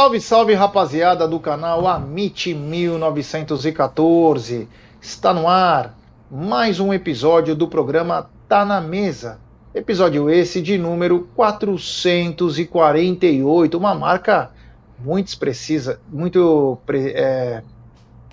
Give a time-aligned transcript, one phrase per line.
[0.00, 4.66] Salve, salve rapaziada do canal Amit 1914.
[4.98, 5.94] Está no ar
[6.30, 9.38] mais um episódio do programa Tá na Mesa.
[9.74, 14.50] Episódio esse de número 448, uma marca
[14.98, 17.62] muito expressiva, muito é,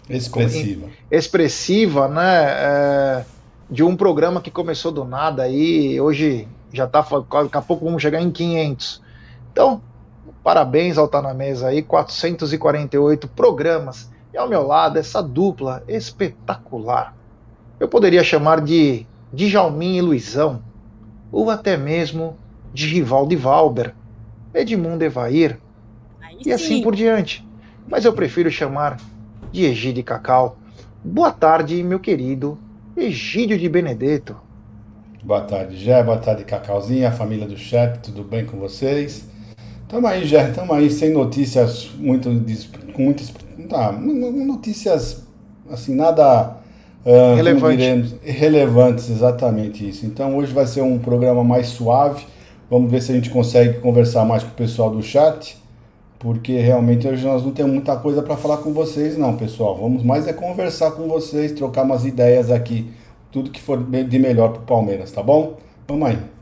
[0.09, 2.45] expressiva, expressiva, né?
[2.45, 3.25] É,
[3.69, 8.01] de um programa que começou do nada aí, hoje já tá, daqui a pouco vamos
[8.01, 9.01] chegar em 500.
[9.51, 9.81] Então,
[10.47, 14.09] Parabéns ao Tá Na Mesa aí, 448 programas.
[14.33, 17.13] E ao meu lado, essa dupla espetacular.
[17.77, 20.61] Eu poderia chamar de Djalmin e Luizão,
[21.33, 22.37] ou até mesmo
[22.73, 23.93] de Rivaldo e Valber,
[24.53, 25.59] Edmundo Evair,
[26.21, 27.45] Aí e assim por diante.
[27.85, 29.01] Mas eu prefiro chamar
[29.51, 30.57] de Egídio e Cacau.
[31.03, 32.57] Boa tarde, meu querido
[32.95, 34.37] Egídio de Benedetto.
[35.21, 36.01] Boa tarde, Jé.
[36.01, 39.35] Boa tarde, Cacauzinha, a família do chat, tudo bem com vocês?
[39.87, 42.29] Estamos aí, já estamos aí sem notícias muito.
[42.91, 43.33] com muitas.
[43.69, 45.23] Tá, notícias
[45.71, 46.57] assim, nada.
[47.05, 47.77] Uh, Relevante.
[47.77, 50.05] diremos, relevantes, exatamente isso.
[50.05, 52.25] Então hoje vai ser um programa mais suave.
[52.69, 55.57] Vamos ver se a gente consegue conversar mais com o pessoal do chat,
[56.19, 59.77] porque realmente hoje nós não temos muita coisa para falar com vocês, não, pessoal.
[59.77, 62.91] Vamos mais é conversar com vocês, trocar umas ideias aqui,
[63.31, 65.55] tudo que for de melhor para o Palmeiras, tá bom?
[65.87, 66.36] Vamos aí.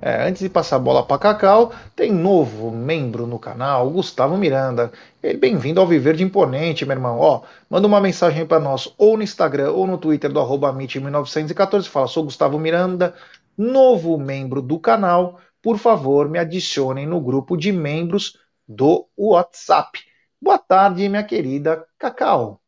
[0.00, 4.92] É, antes de passar a bola para Cacau, tem novo membro no canal, Gustavo Miranda.
[5.40, 7.18] Bem-vindo ao Viver de Imponente, meu irmão.
[7.18, 11.88] Ó, manda uma mensagem para nós ou no Instagram ou no Twitter do arroba 1914
[11.88, 13.12] Fala, sou Gustavo Miranda,
[13.56, 15.40] novo membro do canal.
[15.60, 18.38] Por favor, me adicionem no grupo de membros
[18.68, 19.98] do WhatsApp.
[20.40, 22.60] Boa tarde, minha querida Cacau.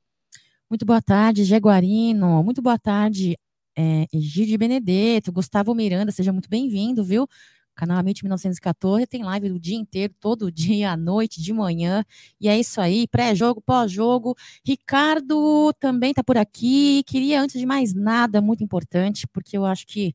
[0.69, 2.43] Muito boa tarde, Jaguarino.
[2.43, 3.39] Muito boa tarde,
[3.77, 7.29] é, Egídio Benedetto, Gustavo Miranda, seja muito bem-vindo, viu?
[7.75, 12.05] Canal Amit 1914 tem live o dia inteiro, todo dia, à noite, de manhã.
[12.41, 14.37] E é isso aí, pré-jogo, pós-jogo.
[14.65, 17.03] Ricardo também está por aqui.
[17.07, 20.15] Queria, antes de mais nada, muito importante, porque eu acho que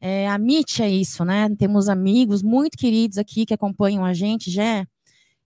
[0.00, 1.48] é, a MIT é isso, né?
[1.56, 4.86] Temos amigos muito queridos aqui que acompanham a gente, já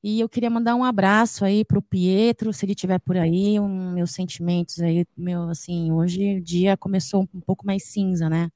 [0.02, 3.60] e eu queria mandar um abraço aí para o Pietro, se ele estiver por aí,
[3.60, 8.50] um, meus sentimentos aí, meu, assim, hoje o dia começou um pouco mais cinza, né?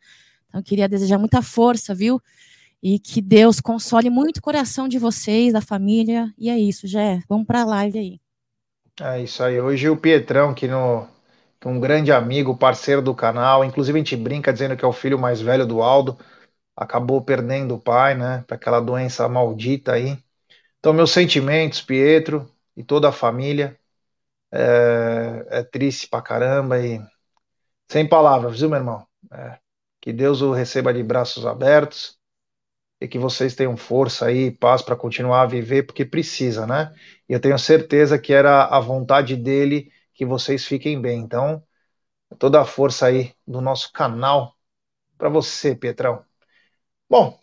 [0.48, 2.20] Então eu queria desejar muita força, viu?
[2.82, 6.32] E que Deus console muito o coração de vocês, da família.
[6.38, 7.22] E é isso, Jé.
[7.28, 8.20] Vamos para a live aí.
[9.00, 9.60] É isso aí.
[9.60, 11.06] Hoje o Pietrão, que, no,
[11.66, 15.18] um grande amigo, parceiro do canal, inclusive a gente brinca dizendo que é o filho
[15.18, 16.18] mais velho do Aldo,
[16.76, 20.18] acabou perdendo o pai, né, para aquela doença maldita aí.
[20.84, 22.46] Então, meus sentimentos, Pietro
[22.76, 23.80] e toda a família.
[24.52, 27.00] É, é triste pra caramba e
[27.90, 29.06] sem palavras, viu, meu irmão?
[29.32, 29.58] É,
[30.00, 32.18] que Deus o receba de braços abertos
[33.00, 36.94] e que vocês tenham força aí, paz para continuar a viver, porque precisa, né?
[37.28, 41.20] E eu tenho certeza que era a vontade dele que vocês fiquem bem.
[41.20, 41.62] Então,
[42.38, 44.56] toda a força aí do nosso canal
[45.18, 46.24] para você, Pietrão.
[47.10, 47.40] Bom,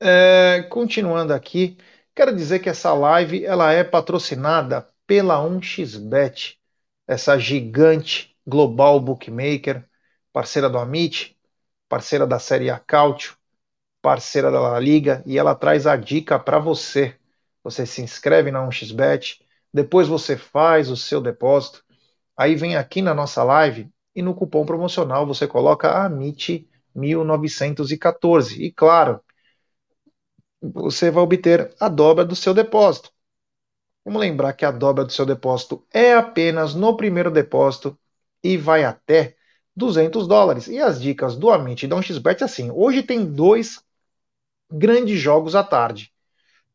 [0.00, 1.76] é, continuando aqui,
[2.18, 6.58] Quero dizer que essa live ela é patrocinada pela 1xBet,
[7.06, 9.88] essa gigante global bookmaker,
[10.32, 11.38] parceira do Amit,
[11.88, 12.82] parceira da Série A
[14.02, 17.14] parceira da La Liga, e ela traz a dica para você.
[17.62, 19.40] Você se inscreve na 1xBet,
[19.72, 21.84] depois você faz o seu depósito,
[22.36, 28.60] aí vem aqui na nossa live e no cupom promocional você coloca AMIT 1914.
[28.60, 29.20] E claro,
[30.60, 33.10] você vai obter a dobra do seu depósito.
[34.04, 37.98] Vamos lembrar que a dobra do seu depósito é apenas no primeiro depósito
[38.42, 39.36] e vai até
[39.76, 40.66] 200 dólares.
[40.66, 43.82] E as dicas do Amit e da 1xBet assim, hoje tem dois
[44.70, 46.12] grandes jogos à tarde.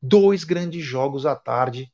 [0.01, 1.91] Dois grandes jogos à tarde.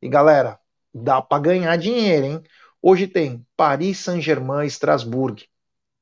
[0.00, 0.58] E galera,
[0.94, 2.42] dá para ganhar dinheiro, hein?
[2.80, 5.44] Hoje tem Paris Saint-Germain e Strasbourg.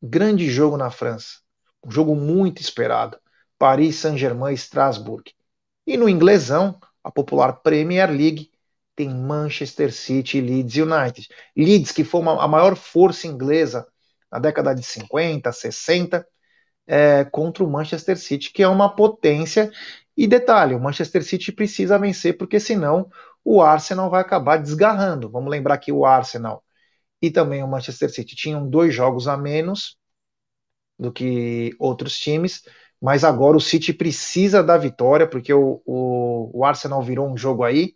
[0.02, 1.38] Grande jogo na França.
[1.82, 3.18] Um jogo muito esperado.
[3.58, 5.24] Paris Saint-Germain e Strasbourg.
[5.86, 8.50] E no inglesão, a popular Premier League,
[8.96, 11.28] tem Manchester City e Leeds United.
[11.56, 13.86] Leeds, que foi uma, a maior força inglesa
[14.30, 16.26] na década de 50, 60,
[16.86, 19.70] é, contra o Manchester City, que é uma potência.
[20.16, 23.10] E detalhe, o Manchester City precisa vencer, porque senão
[23.44, 25.30] o Arsenal vai acabar desgarrando.
[25.30, 26.64] Vamos lembrar que o Arsenal
[27.20, 29.96] e também o Manchester City tinham dois jogos a menos
[30.98, 32.62] do que outros times
[33.00, 37.64] mas agora o City precisa da vitória, porque o, o, o Arsenal virou um jogo
[37.64, 37.94] aí,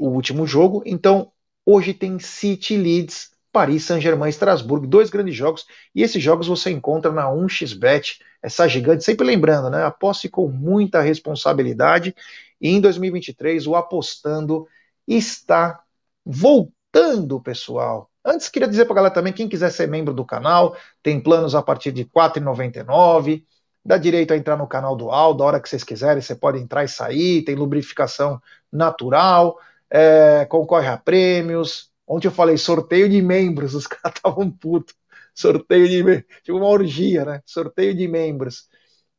[0.00, 0.82] o último jogo.
[0.86, 1.32] Então,
[1.64, 7.10] hoje tem City Leeds, Paris Saint-Germain, Estrasburgo, dois grandes jogos, e esses jogos você encontra
[7.12, 9.84] na 1xBet, essa gigante, sempre lembrando, né?
[9.84, 12.14] Aposte com muita responsabilidade
[12.60, 14.66] E em 2023, o Apostando
[15.06, 15.82] está
[16.24, 18.10] voltando, pessoal.
[18.24, 21.54] Antes, queria dizer para a galera também, quem quiser ser membro do canal, tem planos
[21.54, 23.44] a partir de R$ 4,99,
[23.88, 26.58] dá direito a entrar no canal do Aldo, a hora que vocês quiserem, você pode
[26.58, 28.38] entrar e sair, tem lubrificação
[28.70, 29.58] natural,
[29.90, 31.90] é, concorre a prêmios.
[32.06, 34.94] Ontem eu falei sorteio de membros, os caras estavam putos.
[35.34, 37.42] Sorteio de membros, tipo uma orgia, né?
[37.46, 38.68] Sorteio de membros.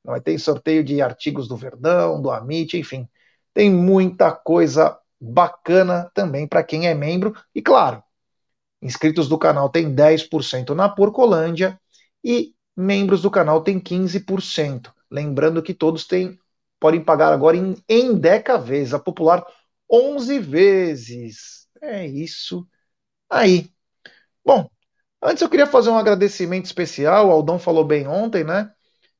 [0.04, 3.10] Vai ter sorteio de artigos do Verdão, do Amit, enfim.
[3.56, 7.34] Tem muita coisa bacana também para quem é membro.
[7.56, 8.04] E claro,
[8.84, 11.80] inscritos do canal tem 10% na Porcolândia
[12.24, 14.94] e membros do canal tem 15%.
[15.12, 16.40] Lembrando que todos têm,
[16.80, 19.46] podem pagar agora em, em Deca vezes, a popular
[19.92, 21.68] 11 vezes.
[21.82, 22.68] É isso
[23.30, 23.70] aí.
[24.46, 24.70] Bom,
[25.22, 27.28] antes eu queria fazer um agradecimento especial.
[27.28, 28.72] O Aldão falou bem ontem, né?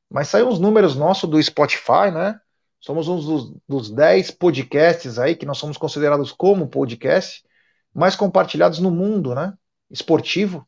[0.08, 2.40] Mas saiu uns números nossos do Spotify, né?
[2.80, 7.44] Somos um dos, dos 10 podcasts aí que nós somos considerados como podcast
[7.94, 9.52] mais compartilhados no mundo, né?
[9.90, 10.66] Esportivo.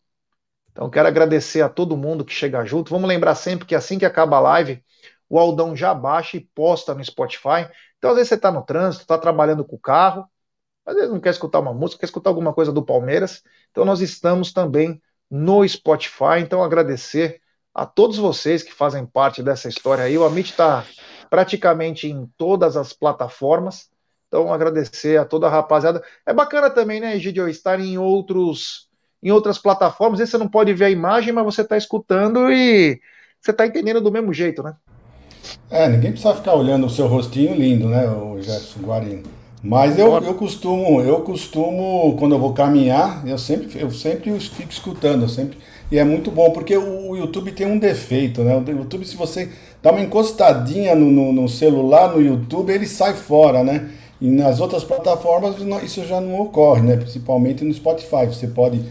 [0.73, 2.91] Então quero agradecer a todo mundo que chega junto.
[2.91, 4.83] Vamos lembrar sempre que assim que acaba a live,
[5.29, 7.69] o Aldão já baixa e posta no Spotify.
[7.99, 10.27] Então às vezes você está no trânsito, está trabalhando com o carro,
[10.85, 13.43] às vezes não quer escutar uma música, quer escutar alguma coisa do Palmeiras.
[13.71, 16.41] Então nós estamos também no Spotify.
[16.41, 17.41] Então agradecer
[17.75, 20.17] a todos vocês que fazem parte dessa história aí.
[20.19, 20.85] O Amit está
[21.31, 23.91] praticamente em todas as plataformas.
[24.29, 26.03] Então, agradecer a toda a rapaziada.
[26.27, 28.89] É bacana também, né, Egidio, estar em outros
[29.23, 30.21] em outras plataformas.
[30.21, 33.01] Aí você não pode ver a imagem, mas você está escutando e
[33.41, 34.75] você está entendendo do mesmo jeito, né?
[35.71, 39.23] É, ninguém precisa ficar olhando o seu rostinho lindo, né, o Gerson Guarino.
[39.63, 44.71] Mas eu, eu costumo, eu costumo, quando eu vou caminhar, eu sempre, eu sempre fico
[44.71, 45.57] escutando, eu sempre.
[45.91, 48.57] E é muito bom, porque o YouTube tem um defeito, né?
[48.57, 53.15] O YouTube, se você dá uma encostadinha no, no, no, celular, no YouTube, ele sai
[53.15, 53.89] fora, né?
[54.21, 56.97] E nas outras plataformas isso já não ocorre, né?
[56.97, 58.27] Principalmente no Spotify.
[58.27, 58.83] Você pode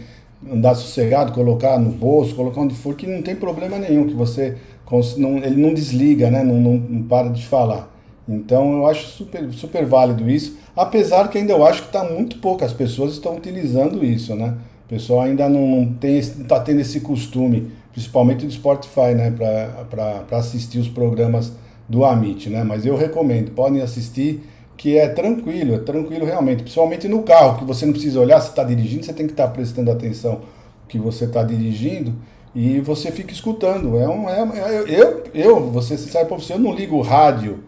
[0.50, 4.56] andar sossegado, colocar no bolso, colocar onde for, que não tem problema nenhum, que você
[5.44, 6.42] ele não desliga, né?
[6.42, 7.90] Não, não, não, para de falar.
[8.28, 12.38] Então eu acho super, super válido isso, apesar que ainda eu acho que está muito
[12.38, 14.54] poucas pessoas estão utilizando isso, né?
[14.84, 20.88] O pessoal ainda não, está tendo esse costume principalmente do Spotify, né, para assistir os
[20.88, 21.52] programas
[21.88, 22.64] do Amit, né?
[22.64, 24.42] Mas eu recomendo, podem assistir,
[24.76, 28.50] que é tranquilo, é tranquilo realmente, principalmente no carro, que você não precisa olhar se
[28.50, 30.40] está dirigindo, você tem que estar tá prestando atenção
[30.88, 32.14] que você está dirigindo
[32.54, 33.96] e você fica escutando.
[33.98, 37.60] É um, é, é, eu, eu, você sabe para você, eu não ligo rádio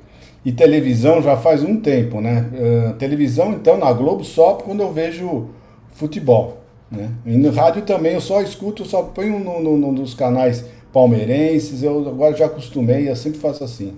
[0.45, 2.51] e televisão já faz um tempo, né?
[2.53, 5.49] Uh, televisão, então, na Globo só quando eu vejo
[5.95, 6.59] futebol.
[6.91, 7.11] Né?
[7.25, 11.83] E no rádio também eu só escuto, só ponho no, no, no, nos canais palmeirenses,
[11.83, 13.95] eu agora já acostumei, eu sempre faço assim.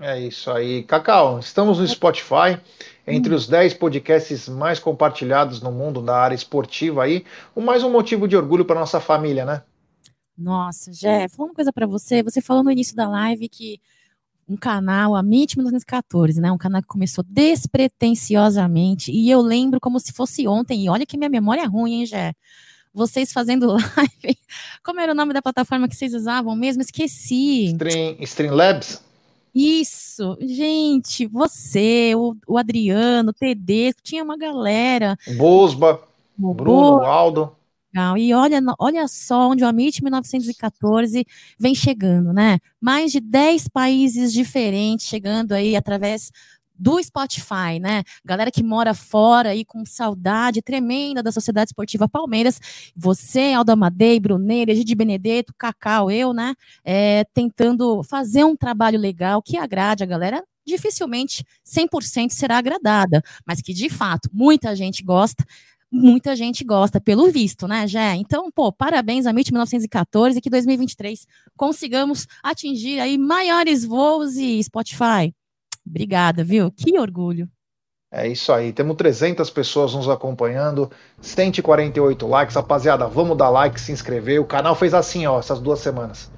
[0.00, 0.82] É isso aí.
[0.82, 2.58] Cacau, estamos no Spotify,
[3.06, 7.22] entre os 10 podcasts mais compartilhados no mundo da área esportiva aí.
[7.54, 9.62] O mais um motivo de orgulho para nossa família, né?
[10.36, 12.22] Nossa, Jeff, uma coisa para você.
[12.22, 13.78] Você falou no início da live que
[14.48, 16.50] um canal, a MIT 1914, né?
[16.50, 19.12] Um canal que começou despretensiosamente.
[19.12, 20.86] E eu lembro como se fosse ontem.
[20.86, 22.32] E olha que minha memória é ruim, hein, Jé?
[22.92, 24.38] Vocês fazendo live.
[24.82, 26.80] Como era o nome da plataforma que vocês usavam mesmo?
[26.80, 27.66] Esqueci.
[27.66, 29.09] Stream, Streamlabs?
[29.54, 35.16] Isso, gente, você, o, o Adriano, o TD, tinha uma galera.
[35.36, 36.00] Bosba,
[36.36, 37.56] Bruno, Aldo
[37.92, 38.16] legal.
[38.16, 41.26] E olha, olha só onde o Amit 1914
[41.58, 42.58] vem chegando, né?
[42.80, 46.30] Mais de 10 países diferentes chegando aí através
[46.80, 48.02] do Spotify, né?
[48.24, 52.58] Galera que mora fora aí com saudade tremenda da Sociedade Esportiva Palmeiras.
[52.96, 56.54] Você, Aldo Amadei, Bruneira, Gide Benedetto, Cacau, eu, né?
[56.82, 63.60] É, tentando fazer um trabalho legal que agrade a galera dificilmente 100% será agradada, mas
[63.60, 65.44] que de fato muita gente gosta
[65.92, 68.14] muita gente gosta, pelo visto, né, Jé?
[68.14, 74.62] Então, pô, parabéns a MIT 1914 e que 2023 consigamos atingir aí maiores voos e
[74.62, 75.34] Spotify.
[75.90, 76.70] Obrigada, viu?
[76.70, 77.48] Que orgulho.
[78.12, 83.92] É isso aí, temos 300 pessoas nos acompanhando, 148 likes, rapaziada, vamos dar like, se
[83.92, 86.28] inscrever, o canal fez assim, ó, essas duas semanas,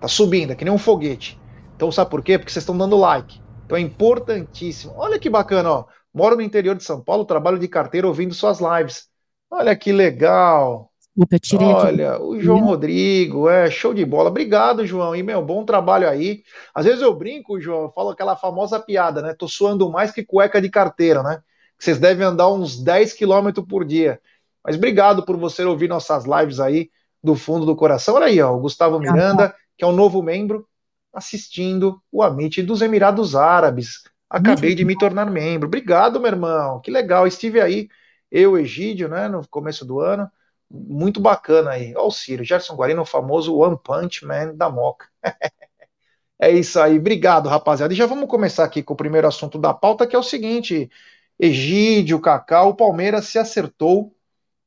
[0.00, 1.38] tá subindo, é que nem um foguete,
[1.76, 2.36] então sabe por quê?
[2.36, 6.74] Porque vocês estão dando like, então é importantíssimo, olha que bacana, ó, Moro no interior
[6.74, 9.08] de São Paulo, trabalho de carteira ouvindo suas lives.
[9.50, 10.87] Olha que legal.
[11.18, 12.22] Desculpa, eu tirei Olha, aqui.
[12.22, 14.30] o João Rodrigo, é show de bola.
[14.30, 15.16] Obrigado, João.
[15.16, 16.44] E meu, bom trabalho aí.
[16.72, 19.34] Às vezes eu brinco, João, eu falo aquela famosa piada, né?
[19.34, 21.42] Tô suando mais que cueca de carteira, né?
[21.76, 24.20] Vocês devem andar uns 10 quilômetros por dia.
[24.64, 26.88] Mas obrigado por você ouvir nossas lives aí
[27.22, 28.14] do fundo do coração.
[28.14, 30.68] Olha aí, ó, o Gustavo Miranda, que é um novo membro,
[31.12, 34.02] assistindo o Amit dos Emirados Árabes.
[34.30, 35.66] Acabei de me tornar membro.
[35.66, 36.80] Obrigado, meu irmão.
[36.80, 37.26] Que legal.
[37.26, 37.88] Estive aí,
[38.30, 40.30] eu, Egídio, né, no começo do ano.
[40.70, 41.94] Muito bacana aí.
[41.96, 45.06] Olha o Ciro, Gerson Guarino, o famoso One Punch Man da Moca.
[46.38, 46.98] é isso aí.
[46.98, 47.92] Obrigado, rapaziada.
[47.92, 50.90] E já vamos começar aqui com o primeiro assunto da pauta, que é o seguinte:
[51.38, 54.14] Egídio, Cacau, o Palmeiras se acertou.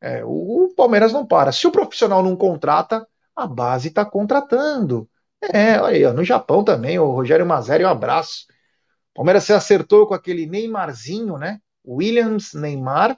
[0.01, 1.51] É, o, o Palmeiras não para.
[1.51, 5.09] Se o profissional não contrata, a base está contratando.
[5.53, 8.45] É, olha aí, ó, no Japão também, o Rogério Mazeri, um abraço.
[9.13, 11.59] Palmeiras se acertou com aquele Neymarzinho, né?
[11.85, 13.17] Williams Neymar,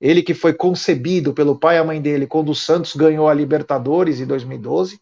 [0.00, 3.34] ele que foi concebido pelo pai e a mãe dele quando o Santos ganhou a
[3.34, 4.98] Libertadores em 2012.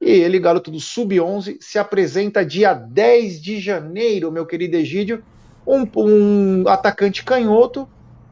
[0.00, 5.24] E ele, garoto do Sub-11, se apresenta dia 10 de janeiro, meu querido Egídio,
[5.66, 7.88] um, um atacante canhoto,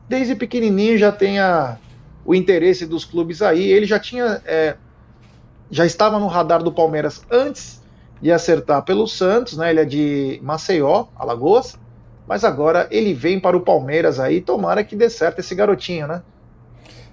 [0.06, 1.78] desde pequenininho já tem a,
[2.26, 3.62] o interesse dos clubes aí.
[3.62, 4.76] Ele já tinha, é,
[5.70, 7.80] já estava no radar do Palmeiras antes
[8.20, 9.70] de acertar pelo Santos, né?
[9.70, 11.78] Ele é de Maceió, Alagoas,
[12.26, 16.22] mas agora ele vem para o Palmeiras aí, tomara que dê certo esse garotinho, né?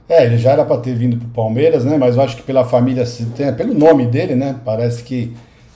[0.07, 1.95] É, ele já era para ter vindo para o Palmeiras, né?
[1.97, 3.03] Mas eu acho que pela família,
[3.55, 4.59] pelo nome dele, né?
[4.65, 5.35] Parece que,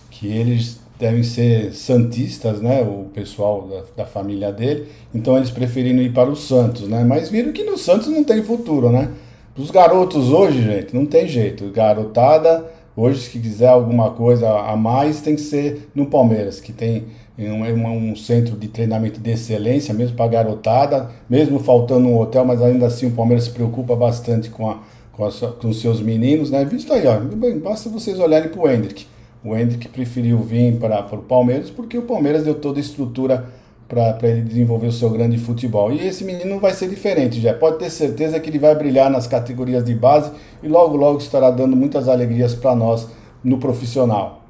[0.10, 2.82] que eles devem ser santistas, né?
[2.82, 4.88] O pessoal da, da família dele.
[5.14, 7.04] Então eles preferiram ir para o Santos, né?
[7.04, 9.10] Mas viram que no Santos não tem futuro, né?
[9.56, 11.70] Os garotos hoje, gente, não tem jeito.
[11.70, 17.06] Garotada, hoje, se quiser alguma coisa a mais, tem que ser no Palmeiras, que tem
[17.38, 22.62] um, um centro de treinamento de excelência, mesmo para garotada, mesmo faltando um hotel, mas
[22.62, 24.80] ainda assim o Palmeiras se preocupa bastante com, a,
[25.12, 26.64] com, a, com os seus meninos, né?
[26.64, 29.08] Visto aí, ó, bem, basta vocês olharem para o Hendrick.
[29.44, 33.46] O Hendrick preferiu vir para o Palmeiras porque o Palmeiras deu toda a estrutura
[33.88, 35.92] para ele desenvolver o seu grande futebol.
[35.92, 39.28] E esse menino vai ser diferente, já pode ter certeza que ele vai brilhar nas
[39.28, 43.08] categorias de base e logo logo estará dando muitas alegrias para nós
[43.44, 44.44] no profissional.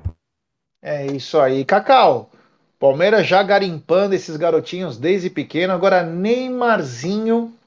[0.82, 2.30] É isso aí, Cacau.
[2.84, 5.72] Palmeiras já garimpando esses garotinhos desde pequeno.
[5.72, 7.58] Agora, Neymarzinho.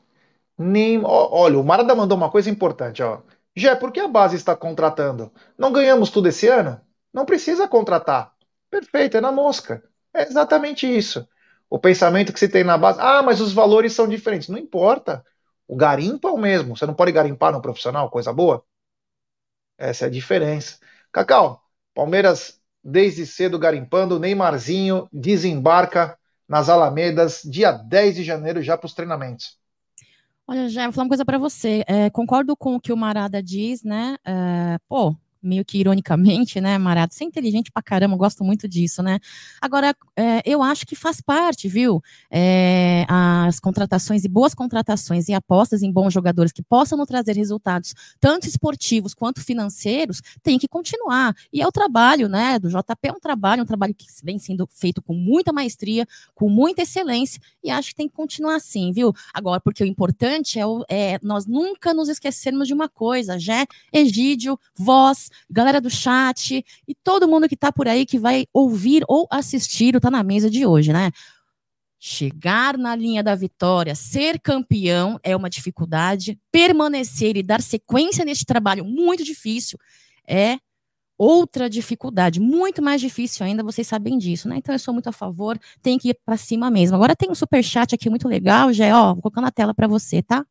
[0.58, 1.00] Nem...
[1.02, 3.02] Olha, o Marada mandou uma coisa importante.
[3.02, 3.22] Ó.
[3.56, 5.32] Já, por que a base está contratando?
[5.56, 6.78] Não ganhamos tudo esse ano?
[7.14, 8.34] Não precisa contratar.
[8.70, 9.82] Perfeito, é na mosca.
[10.12, 11.26] É exatamente isso.
[11.70, 13.00] O pensamento que se tem na base.
[13.00, 14.50] Ah, mas os valores são diferentes.
[14.50, 15.24] Não importa.
[15.66, 16.76] O garimpo é o mesmo.
[16.76, 18.62] Você não pode garimpar no profissional, coisa boa?
[19.78, 20.78] Essa é a diferença.
[21.10, 24.18] Cacau, Palmeiras desde cedo garimpando.
[24.18, 26.16] Neymarzinho desembarca
[26.48, 29.58] nas Alamedas dia 10 de janeiro já para os treinamentos.
[30.48, 31.82] Olha, já vou falar uma coisa para você.
[31.88, 34.16] É, concordo com o que o Marada diz, né?
[34.24, 35.16] É, pô,
[35.46, 37.14] meio que ironicamente, né, Marato?
[37.14, 39.18] Você é inteligente pra caramba, gosto muito disso, né?
[39.60, 42.02] Agora, é, eu acho que faz parte, viu?
[42.30, 47.36] É, as contratações e boas contratações e apostas em bons jogadores que possam nos trazer
[47.36, 51.34] resultados, tanto esportivos quanto financeiros, tem que continuar.
[51.52, 54.66] E é o trabalho, né, do JP, é um trabalho, um trabalho que vem sendo
[54.70, 59.12] feito com muita maestria, com muita excelência, e acho que tem que continuar assim, viu?
[59.32, 63.66] Agora, porque o importante é, o, é nós nunca nos esquecermos de uma coisa, já
[63.92, 69.04] Egídio, voz, galera do chat e todo mundo que está por aí que vai ouvir
[69.08, 71.10] ou assistir o Tá na Mesa de hoje, né?
[71.98, 78.44] Chegar na linha da vitória, ser campeão é uma dificuldade, permanecer e dar sequência neste
[78.44, 79.78] trabalho muito difícil
[80.28, 80.58] é
[81.18, 84.56] outra dificuldade, muito mais difícil ainda, vocês sabem disso, né?
[84.58, 86.94] Então eu sou muito a favor, tem que ir para cima mesmo.
[86.94, 89.86] Agora tem um super chat aqui muito legal, já, ó, vou colocar na tela para
[89.88, 90.44] você, tá?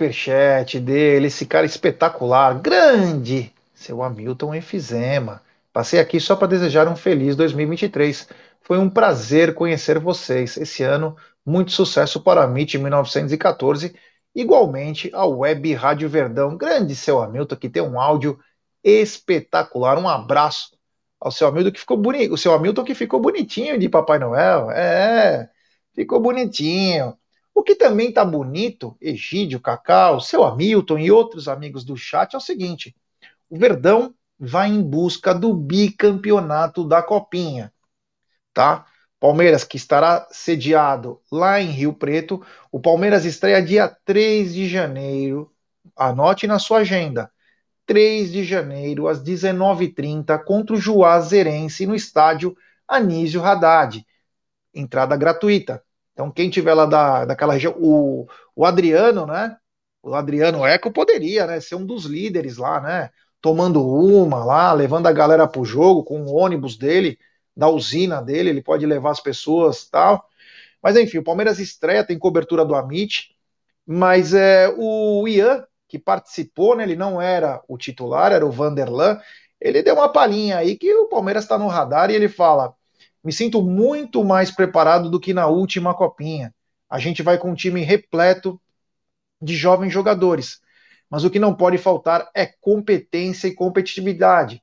[0.00, 5.42] Superchat dele, esse cara espetacular, grande, seu Hamilton Efizema.
[5.72, 8.28] Passei aqui só para desejar um feliz 2023.
[8.60, 10.56] Foi um prazer conhecer vocês.
[10.56, 13.94] Esse ano, muito sucesso para a MIT 1914,
[14.34, 16.56] igualmente a Web Rádio Verdão.
[16.56, 18.38] Grande seu Hamilton, que tem um áudio
[18.82, 19.98] espetacular.
[19.98, 20.70] Um abraço
[21.20, 22.34] ao seu Hamilton que ficou bonito.
[22.34, 24.70] O seu Hamilton que ficou bonitinho de Papai Noel.
[24.70, 25.48] É,
[25.94, 27.16] ficou bonitinho.
[27.60, 32.38] O que também está bonito, Egídio, Cacau, seu Hamilton e outros amigos do chat, é
[32.38, 32.96] o seguinte:
[33.50, 37.70] o Verdão vai em busca do bicampeonato da Copinha,
[38.54, 38.86] tá?
[39.20, 42.42] Palmeiras que estará sediado lá em Rio Preto.
[42.72, 45.52] O Palmeiras estreia dia 3 de janeiro.
[45.94, 47.30] Anote na sua agenda.
[47.84, 52.56] 3 de janeiro, às 19h30, contra o Juazeirense no estádio
[52.88, 54.02] Anísio Haddad.
[54.72, 55.84] Entrada gratuita.
[56.12, 59.56] Então, quem tiver lá da, daquela região, o, o Adriano, né?
[60.02, 61.60] O Adriano Eco poderia, né?
[61.60, 63.10] Ser um dos líderes lá, né?
[63.40, 67.18] Tomando uma lá, levando a galera pro jogo com o ônibus dele,
[67.56, 70.24] da usina dele, ele pode levar as pessoas tal.
[70.82, 73.34] Mas enfim, o Palmeiras estreia, tem cobertura do Amit,
[73.86, 76.84] mas é o Ian, que participou, né?
[76.84, 79.20] Ele não era o titular, era o Vanderlan.
[79.60, 82.74] ele deu uma palhinha aí que o Palmeiras está no radar e ele fala:
[83.22, 86.54] me sinto muito mais preparado do que na última copinha.
[86.88, 88.60] A gente vai com um time repleto
[89.40, 90.60] de jovens jogadores,
[91.08, 94.62] mas o que não pode faltar é competência e competitividade.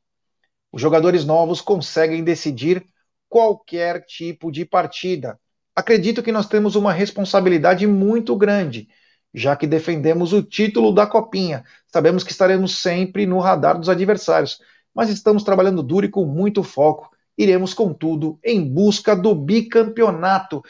[0.72, 2.86] Os jogadores novos conseguem decidir
[3.30, 5.40] qualquer tipo de partida.
[5.76, 8.88] Acredito que nós temos uma responsabilidade muito grande,
[9.34, 11.64] já que defendemos o título da Copinha.
[11.88, 14.60] Sabemos que estaremos sempre no radar dos adversários,
[14.94, 17.10] mas estamos trabalhando duro e com muito foco.
[17.38, 20.64] Iremos, contudo, em busca do bicampeonato.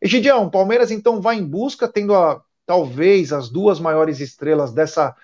[0.00, 5.16] Egidião, Palmeiras então vai em busca, tendo a, talvez as duas maiores estrelas dessa,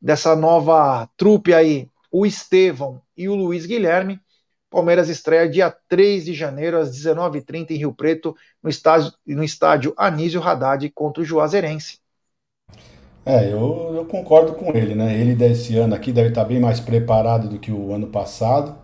[0.00, 4.20] dessa nova trupe aí, o Estevão e o Luiz Guilherme.
[4.70, 9.94] Palmeiras estreia dia 3 de janeiro, às 19h30, em Rio Preto, no estádio, no estádio
[9.96, 11.98] Anísio Haddad contra o Juazeirense.
[13.24, 15.18] É, eu, eu, concordo com ele, né?
[15.18, 18.74] Ele desse ano aqui deve estar bem mais preparado do que o ano passado,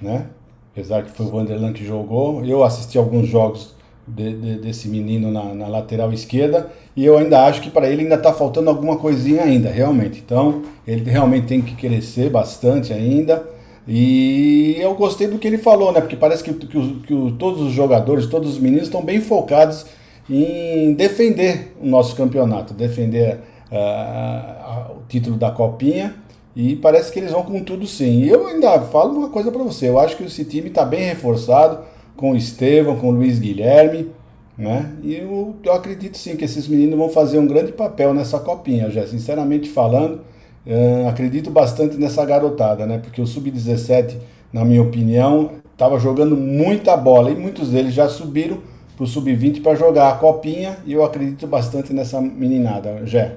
[0.00, 0.28] né?
[0.76, 2.44] Apesar que foi o Vanderlan que jogou.
[2.44, 3.74] Eu assisti alguns jogos
[4.06, 8.02] de, de, desse menino na, na, lateral esquerda e eu ainda acho que para ele
[8.02, 10.22] ainda está faltando alguma coisinha ainda, realmente.
[10.22, 13.42] Então, ele realmente tem que crescer bastante ainda.
[13.88, 16.02] E eu gostei do que ele falou, né?
[16.02, 19.86] Porque parece que, que, que todos os jogadores, todos os meninos estão bem focados
[20.28, 23.40] em defender o nosso campeonato, defender
[23.72, 26.25] uh, o título da Copinha.
[26.56, 28.22] E parece que eles vão com tudo sim.
[28.22, 31.02] E eu ainda falo uma coisa para você: eu acho que esse time está bem
[31.02, 31.80] reforçado
[32.16, 34.10] com o Estevão, com o Luiz Guilherme.
[34.56, 34.90] Né?
[35.02, 38.90] E eu, eu acredito sim que esses meninos vão fazer um grande papel nessa copinha,
[38.90, 40.22] já sinceramente falando.
[40.66, 42.98] Uh, acredito bastante nessa garotada, né?
[42.98, 44.16] Porque o Sub-17,
[44.50, 48.58] na minha opinião, estava jogando muita bola e muitos deles já subiram
[48.96, 53.36] para o Sub-20 para jogar a copinha e eu acredito bastante nessa meninada, Jé.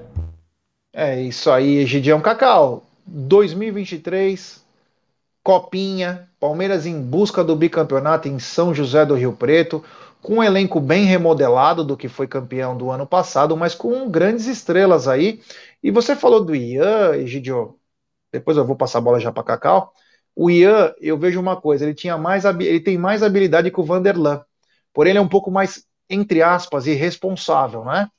[0.91, 2.88] É isso aí, Gideão Cacau.
[3.11, 4.63] 2023,
[5.43, 9.83] Copinha, Palmeiras em busca do bicampeonato em São José do Rio Preto,
[10.21, 14.45] com um elenco bem remodelado do que foi campeão do ano passado, mas com grandes
[14.45, 15.41] estrelas aí.
[15.81, 17.79] E você falou do Ian, Egidio,
[18.31, 19.93] depois eu vou passar a bola já para Cacau.
[20.35, 23.83] O Ian, eu vejo uma coisa, ele tinha mais ele tem mais habilidade que o
[23.83, 24.43] Vanderlan.
[24.93, 28.09] Porém, ele é um pouco mais, entre aspas, irresponsável, né?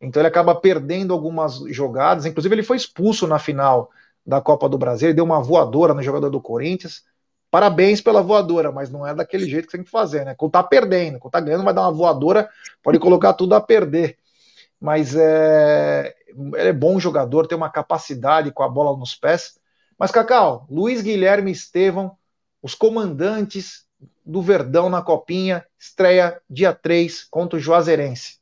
[0.00, 2.26] Então ele acaba perdendo algumas jogadas.
[2.26, 3.90] Inclusive, ele foi expulso na final
[4.26, 7.04] da Copa do Brasil, ele deu uma voadora no jogador do Corinthians.
[7.50, 10.34] Parabéns pela voadora, mas não é daquele jeito que você tem que fazer, né?
[10.34, 12.48] Quando tá perdendo, quando tá ganhando, vai dar uma voadora,
[12.82, 14.18] pode colocar tudo a perder.
[14.80, 19.58] Mas é, ele é bom jogador, tem uma capacidade com a bola nos pés.
[19.98, 22.16] Mas, Cacau, Luiz Guilherme Estevão,
[22.60, 23.86] os comandantes
[24.24, 28.38] do Verdão na Copinha, estreia dia 3 contra o Juazeirense.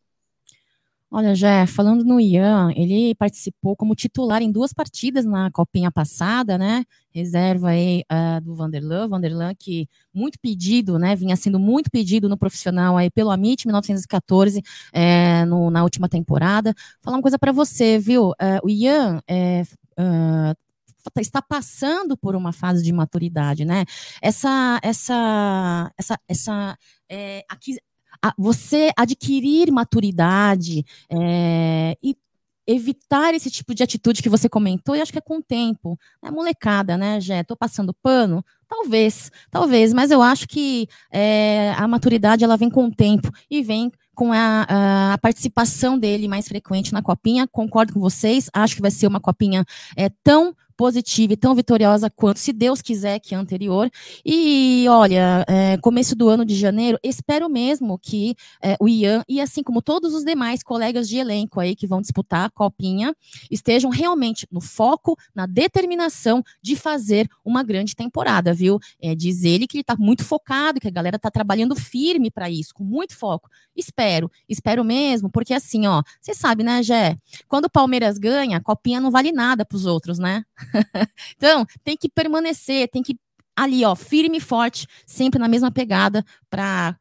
[1.16, 6.58] Olha, já falando no Ian, ele participou como titular em duas partidas na Copinha passada,
[6.58, 6.84] né?
[7.12, 11.14] Reserva aí uh, do Vanderlan, Vanderlan que muito pedido, né?
[11.14, 14.60] Vinha sendo muito pedido no profissional aí pelo Amit 1914
[14.92, 16.74] é, no, na última temporada.
[17.00, 18.30] Falar uma coisa para você, viu?
[18.30, 19.62] Uh, o Ian é,
[19.96, 23.84] uh, está passando por uma fase de maturidade, né?
[24.20, 27.76] Essa, essa, essa, essa é, aqui,
[28.38, 32.16] você adquirir maturidade é, e
[32.66, 35.98] evitar esse tipo de atitude que você comentou, e acho que é com o tempo.
[36.22, 37.42] É molecada, né, Jé?
[37.42, 38.44] Tô passando pano?
[38.66, 43.62] Talvez, talvez, mas eu acho que é, a maturidade ela vem com o tempo e
[43.62, 47.46] vem com a, a, participação dele mais frequente na copinha.
[47.46, 49.64] Concordo com vocês, acho que vai ser uma copinha
[49.96, 53.90] é, tão positiva e tão vitoriosa quanto, se Deus quiser, que a anterior.
[54.24, 59.40] E olha, é, começo do ano de janeiro, espero mesmo que é, o Ian e
[59.40, 63.14] assim como todos os demais colegas de elenco aí que vão disputar a copinha
[63.50, 68.78] estejam realmente no foco, na determinação de fazer uma grande temporada, viu?
[69.00, 72.50] É, diz ele que ele está muito focado, que a galera está trabalhando firme para
[72.50, 73.48] isso, com muito foco.
[73.76, 77.16] Espero, espero mesmo, porque assim, ó, você sabe, né, Jé?
[77.48, 80.44] Quando o Palmeiras ganha, a copinha não vale nada para os outros, né?
[81.36, 83.16] então, tem que permanecer, tem que
[83.56, 86.96] ali, ó, firme e forte, sempre na mesma pegada, para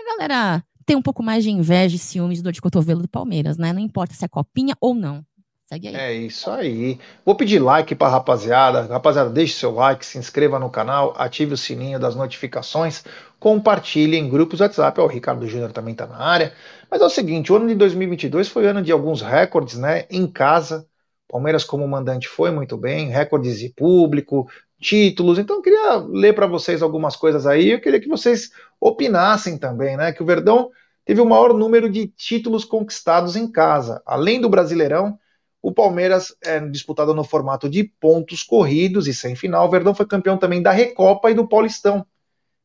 [0.00, 3.58] a galera ter um pouco mais de inveja e ciúmes do de cotovelo do Palmeiras,
[3.58, 3.72] né?
[3.72, 5.22] Não importa se é copinha ou não.
[5.68, 5.96] Segue aí.
[5.96, 6.98] É isso aí.
[7.26, 8.86] Vou pedir like para rapaziada.
[8.86, 13.04] Rapaziada, deixe seu like, se inscreva no canal, ative o sininho das notificações,
[13.38, 14.98] compartilhe em grupos WhatsApp.
[14.98, 16.54] o Ricardo Júnior também está na área.
[16.90, 20.06] Mas é o seguinte, o ano de 2022 foi ano de alguns recordes, né?
[20.10, 20.86] Em casa,
[21.28, 24.48] Palmeiras como mandante foi muito bem, recordes de público,
[24.80, 25.38] títulos.
[25.38, 27.70] Então eu queria ler para vocês algumas coisas aí.
[27.70, 30.12] Eu queria que vocês opinassem também, né?
[30.12, 30.70] Que o Verdão
[31.04, 34.02] teve o maior número de títulos conquistados em casa.
[34.06, 35.18] Além do Brasileirão,
[35.60, 39.66] o Palmeiras é disputado no formato de pontos corridos e sem final.
[39.66, 42.06] O Verdão foi campeão também da Recopa e do Paulistão.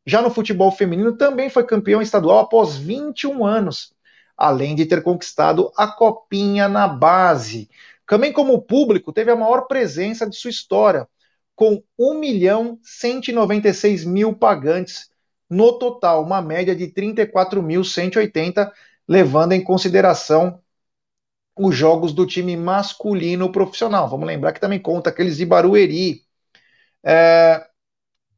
[0.06, 3.94] Já no futebol feminino, também foi campeão estadual após 21 anos,
[4.38, 7.70] além de ter conquistado a Copinha na base.
[8.14, 11.08] Também, como público, teve a maior presença de sua história,
[11.56, 15.10] com 1 milhão 196 mil pagantes
[15.50, 18.72] no total, uma média de 34.180,
[19.08, 20.62] levando em consideração
[21.58, 24.08] os jogos do time masculino profissional.
[24.08, 26.22] Vamos lembrar que também conta aqueles de Barueri.
[27.04, 27.68] É,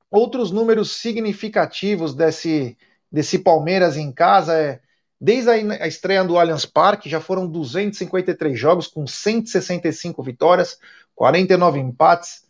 [0.10, 2.78] Outros números significativos desse,
[3.12, 4.80] desse Palmeiras em casa é
[5.26, 10.78] desde a estreia do Allianz Parque já foram 253 jogos com 165 vitórias,
[11.16, 12.44] 49 empates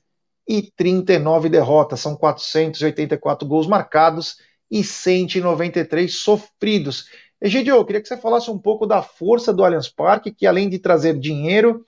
[0.45, 2.01] e 39 derrotas.
[2.01, 7.05] São 484 gols marcados e 193 sofridos.
[7.39, 10.67] Egidio, eu queria que você falasse um pouco da força do Allianz Parque, que além
[10.67, 11.85] de trazer dinheiro,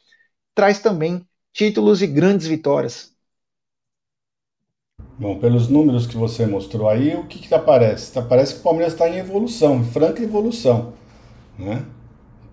[0.56, 3.14] traz também títulos e grandes vitórias.
[5.20, 8.12] Bom, pelos números que você mostrou aí, o que, que aparece?
[8.22, 10.94] Parece que o Palmeiras está em evolução, em franca evolução,
[11.58, 11.82] né?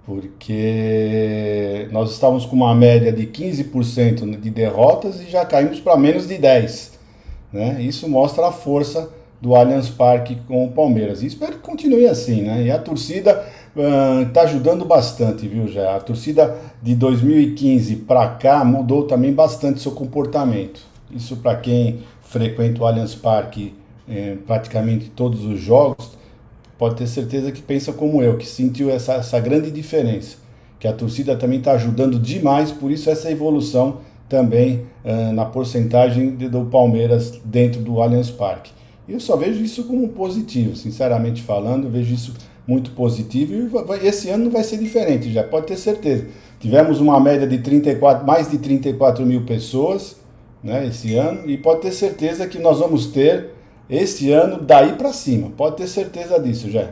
[0.07, 6.27] Porque nós estávamos com uma média de 15% de derrotas e já caímos para menos
[6.27, 6.93] de 10%.
[7.53, 7.83] Né?
[7.83, 11.23] Isso mostra a força do Allianz Parque com o Palmeiras.
[11.23, 12.63] E espero que continue assim, né?
[12.63, 13.45] E a torcida
[14.27, 15.97] está uh, ajudando bastante, viu, já?
[15.97, 20.81] A torcida de 2015 para cá mudou também bastante seu comportamento.
[21.15, 22.01] Isso para quem
[22.35, 23.73] frequenta o Allianz Parque
[24.09, 26.11] é, praticamente todos os jogos,
[26.77, 30.39] pode ter certeza que pensa como eu, que sentiu essa, essa grande diferença,
[30.81, 36.35] que a torcida também está ajudando demais, por isso essa evolução também uh, na porcentagem
[36.35, 38.73] de, do Palmeiras dentro do Allianz Parque.
[39.09, 42.35] Eu só vejo isso como positivo, sinceramente falando, vejo isso
[42.67, 46.27] muito positivo e esse ano não vai ser diferente, já pode ter certeza.
[46.59, 50.17] Tivemos uma média de 34, mais de 34 mil pessoas,
[50.65, 53.51] né, esse ano, e pode ter certeza que nós vamos ter
[53.89, 55.51] esse ano daí para cima.
[55.51, 56.91] Pode ter certeza disso, já.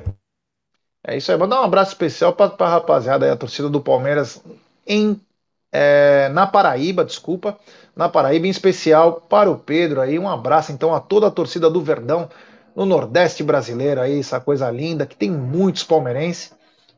[1.03, 1.39] É isso aí.
[1.39, 4.43] Mandar um abraço especial para a rapaziada aí, a torcida do Palmeiras
[4.87, 5.19] em
[5.73, 7.59] é, na Paraíba, desculpa,
[7.97, 10.19] na Paraíba, em especial para o Pedro aí.
[10.19, 12.29] Um abraço então a toda a torcida do Verdão
[12.77, 16.53] no Nordeste brasileiro aí, essa coisa linda que tem muitos palmeirenses,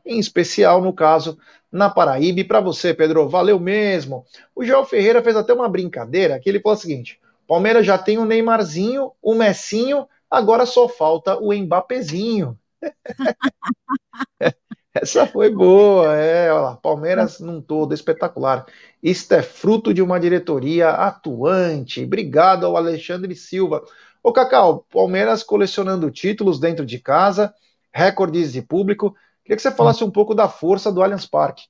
[0.05, 1.37] em especial no caso
[1.75, 2.39] na Paraíba.
[2.39, 4.25] E para você, Pedro, valeu mesmo.
[4.55, 8.17] O João Ferreira fez até uma brincadeira que ele falou o seguinte: Palmeiras já tem
[8.17, 12.57] o Neymarzinho, o Messinho, agora só falta o Mbappézinho.
[14.93, 18.65] Essa foi boa, é, olha lá, Palmeiras num todo, espetacular.
[19.03, 22.05] Isto é fruto de uma diretoria atuante.
[22.05, 23.83] Obrigado ao Alexandre Silva.
[24.23, 27.53] Ô Cacau, Palmeiras colecionando títulos dentro de casa,
[27.93, 29.13] recordes de público.
[29.45, 31.67] Queria que você falasse um pouco da força do Allianz Parque.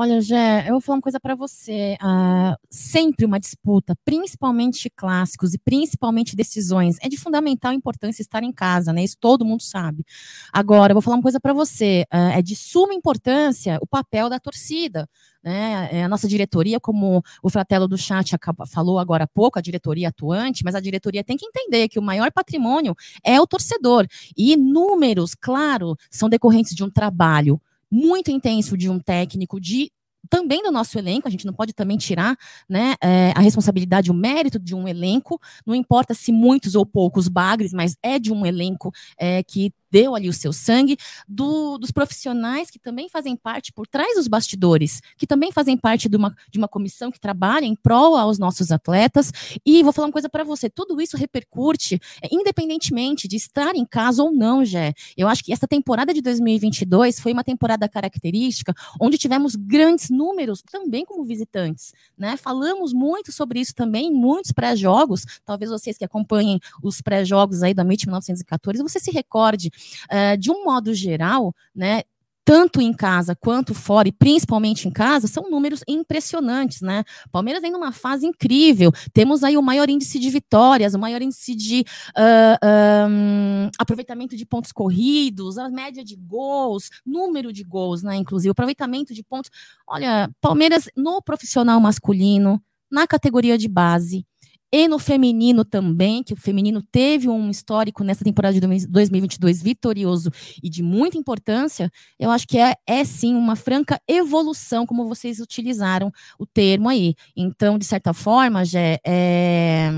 [0.00, 1.96] Olha, Jé, eu vou falar uma coisa para você.
[2.00, 8.52] Uh, sempre uma disputa, principalmente clássicos e principalmente decisões, é de fundamental importância estar em
[8.52, 9.02] casa, né?
[9.02, 10.04] Isso todo mundo sabe.
[10.52, 12.04] Agora, eu vou falar uma coisa para você.
[12.14, 15.08] Uh, é de suma importância o papel da torcida.
[15.42, 15.88] Né?
[15.90, 18.36] É, a nossa diretoria, como o Fratelo do Chat
[18.68, 22.02] falou agora há pouco, a diretoria atuante, mas a diretoria tem que entender que o
[22.02, 24.06] maior patrimônio é o torcedor.
[24.36, 29.90] E números, claro, são decorrentes de um trabalho muito intenso de um técnico, de
[30.28, 32.36] também do nosso elenco, a gente não pode também tirar
[32.68, 37.28] né, é, a responsabilidade, o mérito de um elenco, não importa se muitos ou poucos
[37.28, 40.96] bagres, mas é de um elenco é, que deu ali o seu sangue,
[41.26, 46.08] do, dos profissionais que também fazem parte por trás dos bastidores, que também fazem parte
[46.08, 49.32] de uma, de uma comissão que trabalha em prol aos nossos atletas.
[49.64, 53.84] E vou falar uma coisa para você: tudo isso repercute, é, independentemente de estar em
[53.84, 54.92] casa ou não, Jé.
[55.16, 60.62] Eu acho que essa temporada de 2022 foi uma temporada característica, onde tivemos grandes números
[60.62, 61.92] também como visitantes.
[62.16, 62.36] Né?
[62.36, 65.24] Falamos muito sobre isso também em muitos pré-jogos.
[65.44, 69.70] Talvez vocês que acompanhem os pré-jogos aí da MIT 1914, você se recorde
[70.10, 72.02] Uh, de um modo geral, né,
[72.48, 77.04] tanto em casa quanto fora, e principalmente em casa, são números impressionantes, né?
[77.30, 78.90] Palmeiras vem numa fase incrível.
[79.12, 81.84] Temos aí o maior índice de vitórias, o maior índice de
[82.16, 88.16] uh, um, aproveitamento de pontos corridos, a média de gols, número de gols, né?
[88.16, 89.50] Inclusive, aproveitamento de pontos.
[89.86, 94.24] Olha, Palmeiras no profissional masculino, na categoria de base,
[94.72, 100.30] e no feminino também, que o feminino teve um histórico nessa temporada de 2022 vitorioso
[100.62, 105.40] e de muita importância, eu acho que é, é sim uma franca evolução, como vocês
[105.40, 107.14] utilizaram o termo aí.
[107.34, 109.90] Então, de certa forma, já é,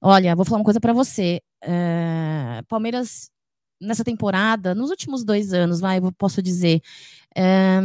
[0.00, 1.40] olha, vou falar uma coisa para você.
[1.62, 3.30] É, Palmeiras
[3.82, 6.80] nessa temporada, nos últimos dois anos, vai, eu posso dizer,
[7.34, 7.80] é,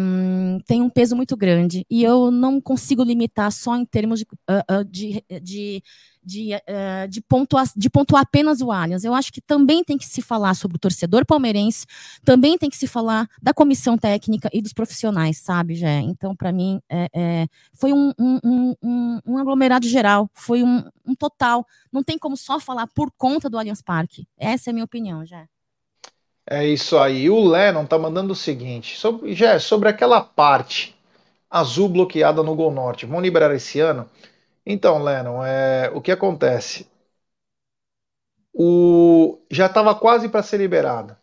[0.65, 1.85] tem um peso muito grande.
[1.89, 5.83] E eu não consigo limitar só em termos de, uh, uh, de, de
[6.27, 9.05] de, uh, de, pontuar, de pontuar apenas o Allianz.
[9.05, 11.85] Eu acho que também tem que se falar sobre o torcedor palmeirense,
[12.25, 16.01] também tem que se falar da comissão técnica e dos profissionais, sabe, Jé?
[16.01, 20.83] Então, para mim, é, é, foi um, um, um, um, aglomerado geral, foi um,
[21.17, 21.65] total.
[21.91, 24.27] Não tem como só falar por conta do Allianz Parque.
[24.37, 25.47] Essa é a minha opinião, Jé.
[26.49, 27.29] É isso aí.
[27.29, 30.95] O Lennon tá mandando o seguinte: sobre, Jé, sobre aquela parte
[31.49, 34.09] azul bloqueada no Gol Norte, vão liberar esse ano?
[34.65, 36.87] Então, Lennon, é, o que acontece?
[38.53, 41.19] O, já estava quase para ser liberada.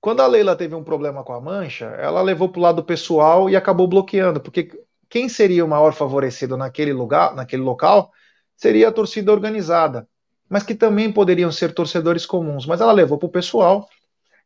[0.00, 3.50] Quando a Leila teve um problema com a mancha, ela levou para o lado pessoal
[3.50, 4.70] e acabou bloqueando, porque
[5.10, 8.12] quem seria o maior favorecido naquele lugar, naquele local,
[8.56, 10.08] seria a torcida organizada,
[10.48, 12.66] mas que também poderiam ser torcedores comuns.
[12.66, 13.88] Mas ela levou para o pessoal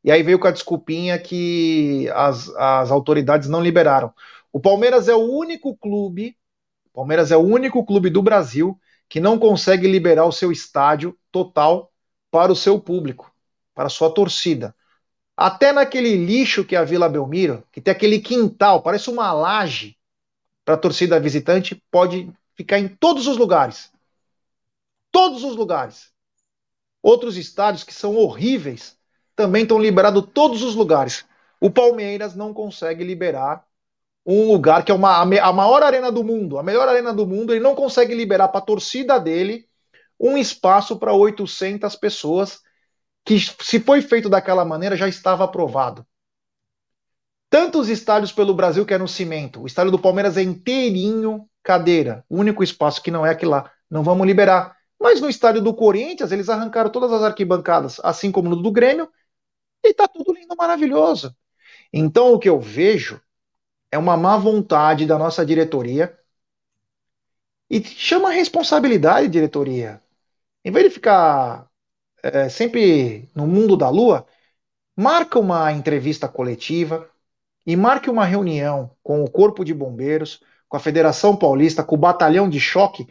[0.07, 4.15] e aí veio com a desculpinha que as, as autoridades não liberaram.
[4.51, 6.35] O Palmeiras é o único clube
[6.97, 11.93] Palmeiras é o único clube do Brasil que não consegue liberar o seu estádio total
[12.31, 13.31] para o seu público,
[13.75, 14.75] para a sua torcida.
[15.37, 19.95] Até naquele lixo que é a Vila Belmiro, que tem aquele quintal, parece uma laje
[20.65, 23.93] para a torcida visitante, pode ficar em todos os lugares.
[25.13, 26.11] Todos os lugares.
[27.03, 28.96] Outros estádios que são horríveis
[29.37, 31.25] também estão liberados todos os lugares.
[31.61, 33.65] O Palmeiras não consegue liberar
[34.27, 37.53] um lugar que é uma, a maior arena do mundo, a melhor arena do mundo,
[37.53, 39.69] ele não consegue liberar para a torcida dele
[40.19, 42.61] um espaço para 800 pessoas,
[43.25, 46.05] que se foi feito daquela maneira já estava aprovado.
[47.49, 49.63] Tantos estádios pelo Brasil que é no cimento.
[49.63, 52.25] O estádio do Palmeiras é inteirinho cadeira.
[52.29, 53.71] O único espaço que não é aquele lá.
[53.89, 54.77] Não vamos liberar.
[55.01, 59.09] Mas no estádio do Corinthians, eles arrancaram todas as arquibancadas, assim como no do Grêmio,
[59.89, 61.35] e tá tudo lindo, maravilhoso.
[61.93, 63.21] Então o que eu vejo
[63.91, 66.19] é uma má vontade da nossa diretoria.
[67.69, 70.03] E chama a responsabilidade, diretoria.
[70.65, 71.69] Em vez de ficar
[72.23, 74.27] é, sempre no mundo da lua,
[74.97, 77.09] marca uma entrevista coletiva
[77.65, 81.99] e marque uma reunião com o Corpo de Bombeiros, com a Federação Paulista, com o
[81.99, 83.07] Batalhão de Choque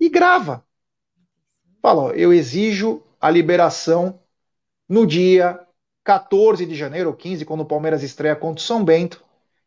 [0.00, 0.64] e grava.
[1.82, 4.20] Fala, eu exijo a liberação
[4.88, 5.67] no dia
[6.08, 9.22] 14 de janeiro ou 15, quando o Palmeiras estreia contra o São Bento,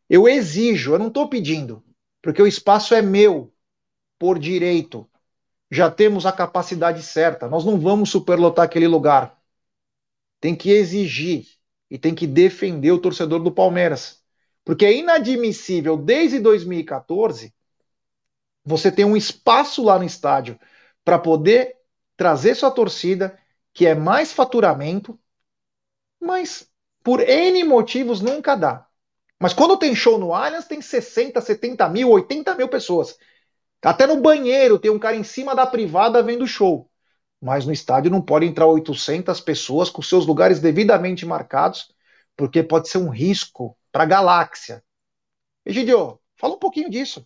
[0.10, 1.84] eu exijo, eu não estou pedindo,
[2.20, 3.54] porque o espaço é meu,
[4.18, 5.08] por direito.
[5.70, 9.40] Já temos a capacidade certa, nós não vamos superlotar aquele lugar.
[10.40, 11.46] Tem que exigir
[11.92, 14.24] e tem que defender o torcedor do Palmeiras.
[14.66, 17.54] Porque é inadmissível, desde 2014,
[18.66, 20.60] você ter um espaço lá no estádio
[21.06, 21.76] para poder
[22.18, 23.38] trazer sua torcida,
[23.72, 25.21] que é mais faturamento,
[26.22, 26.68] mas
[27.04, 28.86] por N motivos nunca dá.
[29.40, 33.18] Mas quando tem show no Allianz, tem 60, 70 mil, 80 mil pessoas.
[33.84, 36.88] Até no banheiro tem um cara em cima da privada vendo show.
[37.42, 41.92] Mas no estádio não pode entrar 800 pessoas com seus lugares devidamente marcados,
[42.38, 44.84] porque pode ser um risco para a galáxia.
[45.66, 47.26] Egidio, fala um pouquinho disso.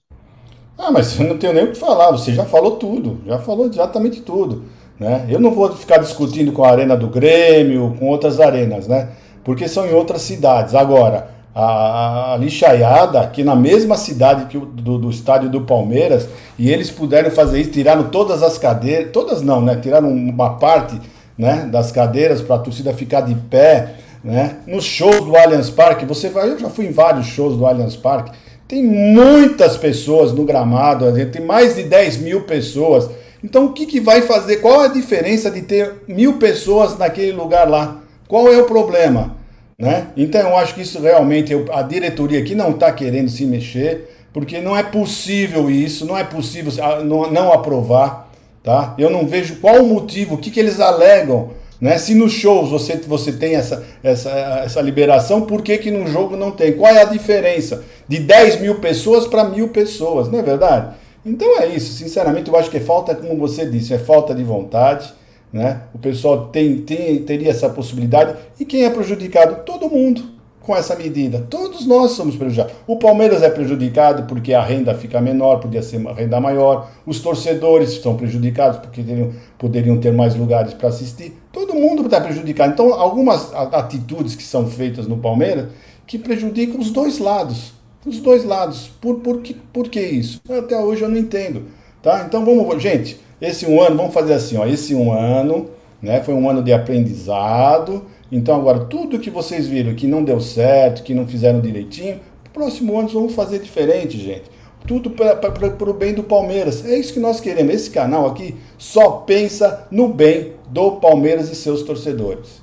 [0.77, 3.65] Ah, mas eu não tenho nem o que falar, você já falou tudo, já falou
[3.65, 4.65] exatamente tudo.
[4.99, 5.25] Né?
[5.29, 9.09] Eu não vou ficar discutindo com a Arena do Grêmio, com outras arenas, né?
[9.43, 10.73] Porque são em outras cidades.
[10.73, 16.27] Agora, a, a lixaiada aqui na mesma cidade que o, do, do, estádio do Palmeiras
[16.59, 19.77] e eles puderam fazer isso, tiraram todas as cadeiras, todas não, né?
[19.81, 20.99] Tiraram uma parte
[21.37, 24.57] né, das cadeiras para a torcida ficar de pé, né?
[24.67, 27.95] Nos shows do Allianz Parque, você vai, eu já fui em vários shows do Allianz
[27.95, 28.31] Parque,
[28.67, 33.09] tem muitas pessoas no gramado, tem mais de 10 mil pessoas.
[33.45, 34.55] Então o que, que vai fazer?
[34.57, 38.01] Qual a diferença de ter mil pessoas naquele lugar lá?
[38.27, 39.37] Qual é o problema?
[39.77, 40.07] Né?
[40.17, 44.59] Então eu acho que isso realmente a diretoria aqui não está querendo se mexer, porque
[44.61, 48.31] não é possível isso, não é possível não, aprovar.
[48.63, 48.95] Tá?
[48.97, 51.51] Eu não vejo qual o motivo, o que, que eles alegam.
[51.79, 51.99] Né?
[51.99, 54.31] Se nos shows você, você tem essa, essa,
[54.65, 56.73] essa liberação, por que, que no jogo não tem?
[56.73, 61.04] Qual é a diferença de 10 mil pessoas para mil pessoas, não é verdade?
[61.25, 64.43] Então é isso, sinceramente eu acho que é falta, como você disse, é falta de
[64.43, 65.11] vontade.
[65.51, 65.81] Né?
[65.93, 68.35] O pessoal tem, tem, teria essa possibilidade.
[68.59, 69.63] E quem é prejudicado?
[69.63, 70.35] Todo mundo
[70.65, 71.45] com essa medida.
[71.49, 72.73] Todos nós somos prejudicados.
[72.87, 76.89] O Palmeiras é prejudicado porque a renda fica menor, podia ser uma renda maior.
[77.05, 81.33] Os torcedores estão prejudicados porque teriam, poderiam ter mais lugares para assistir.
[81.51, 82.73] Todo mundo está prejudicado.
[82.73, 85.67] Então, algumas atitudes que são feitas no Palmeiras
[86.07, 87.74] que prejudicam os dois lados.
[88.05, 88.89] Os dois lados.
[89.01, 90.41] Por, por, que, por que isso?
[90.49, 91.63] Até hoje eu não entendo.
[92.01, 92.23] Tá?
[92.27, 93.19] Então vamos, gente.
[93.41, 95.69] Esse um ano, vamos fazer assim, ó, esse um ano,
[96.01, 98.05] né, foi um ano de aprendizado.
[98.31, 102.19] Então agora tudo que vocês viram que não deu certo, que não fizeram direitinho,
[102.55, 104.49] Próximo ano vamos fazer diferente, gente.
[104.87, 106.85] Tudo para o bem do Palmeiras.
[106.85, 107.75] É isso que nós queremos.
[107.75, 112.61] Esse canal aqui só pensa no bem do Palmeiras e seus torcedores.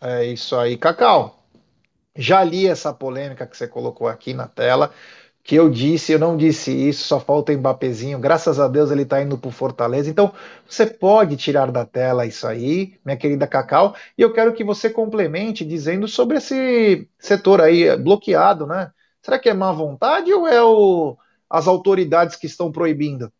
[0.00, 1.37] É isso aí, Cacau.
[2.18, 4.92] Já li essa polêmica que você colocou aqui na tela
[5.48, 9.00] que eu disse, eu não disse isso, só falta o Mbappézinho, graças a Deus ele
[9.04, 10.30] está indo para o Fortaleza, então
[10.68, 14.90] você pode tirar da tela isso aí, minha querida Cacau, e eu quero que você
[14.90, 18.90] complemente dizendo sobre esse setor aí bloqueado, né?
[19.22, 21.16] Será que é má vontade ou é o,
[21.48, 23.32] as autoridades que estão proibindo?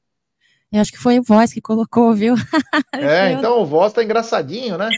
[0.73, 2.35] Eu acho que foi o Voz que colocou, viu?
[2.95, 4.89] é, então o Voz tá engraçadinho, né?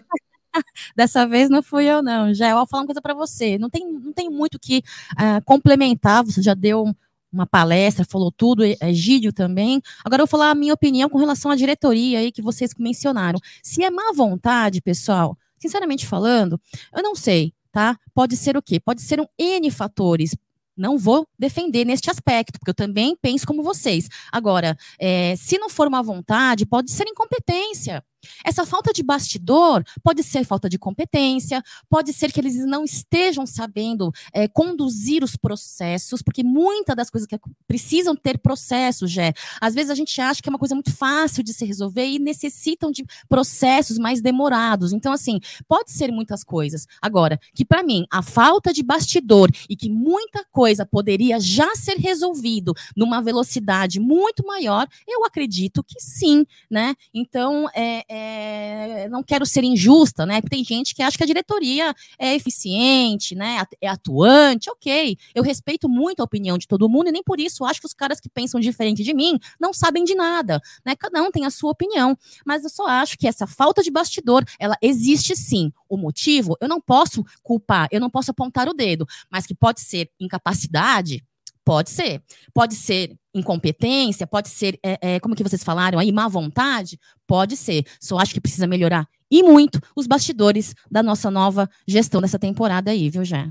[0.97, 2.33] Dessa vez não fui eu, não.
[2.35, 3.59] Já eu vou falar uma coisa para você.
[3.59, 4.83] Não tem, não tem muito que
[5.13, 6.25] uh, complementar.
[6.25, 6.95] Você já deu
[7.33, 9.81] uma palestra, falou tudo, Egídio também.
[10.05, 13.39] Agora eu vou falar a minha opinião com relação à diretoria aí que vocês mencionaram.
[13.63, 16.61] Se é má vontade, pessoal, sinceramente falando,
[16.93, 17.97] eu não sei, tá?
[18.13, 18.81] Pode ser o quê?
[18.81, 20.35] Pode ser um N fatores
[20.81, 24.09] não vou defender neste aspecto, porque eu também penso como vocês.
[24.33, 28.03] Agora, é, se não for uma vontade, pode ser incompetência.
[28.45, 33.47] Essa falta de bastidor pode ser falta de competência, pode ser que eles não estejam
[33.47, 39.33] sabendo é, conduzir os processos, porque muitas das coisas que precisam ter processos, já.
[39.61, 42.19] Às vezes a gente acha que é uma coisa muito fácil de se resolver e
[42.19, 44.93] necessitam de processos mais demorados.
[44.93, 46.87] Então, assim, pode ser muitas coisas.
[47.01, 51.97] Agora, que para mim, a falta de bastidor e que muita coisa poderia já ser
[51.97, 56.95] resolvido numa velocidade muito maior, eu acredito que sim, né?
[57.13, 60.43] Então, é, é, não quero ser injusta, né?
[60.43, 63.63] Tem gente que acha que a diretoria é eficiente, né?
[63.81, 65.17] É atuante, ok.
[65.33, 67.95] Eu respeito muito a opinião de todo mundo e nem por isso acho que os
[67.95, 70.97] caras que pensam diferente de mim não sabem de nada, né?
[70.97, 74.45] Cada um tem a sua opinião, mas eu só acho que essa falta de bastidor,
[74.59, 75.73] ela existe sim.
[75.89, 79.81] O motivo, eu não posso culpar, eu não posso apontar o dedo, mas que pode
[79.81, 81.25] ser incapacidade,
[81.71, 82.21] Pode ser.
[82.53, 86.99] Pode ser incompetência, pode ser, é, é, como que vocês falaram aí, má vontade?
[87.29, 87.85] Pode ser.
[88.01, 92.91] Só acho que precisa melhorar e muito os bastidores da nossa nova gestão dessa temporada
[92.91, 93.49] aí, viu, Jé?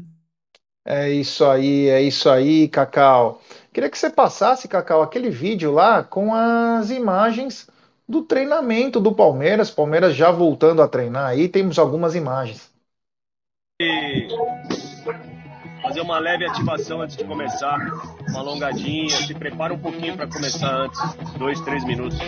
[0.85, 3.41] É isso aí, é isso aí, Cacau.
[3.71, 7.69] Queria que você passasse, Cacau, aquele vídeo lá com as imagens
[8.05, 9.71] do treinamento do Palmeiras.
[9.71, 12.69] Palmeiras já voltando a treinar aí, temos algumas imagens.
[13.81, 14.27] E
[15.81, 17.77] fazer uma leve ativação antes de começar,
[18.29, 20.99] uma alongadinha, se prepara um pouquinho para começar antes,
[21.37, 22.19] dois, três minutos.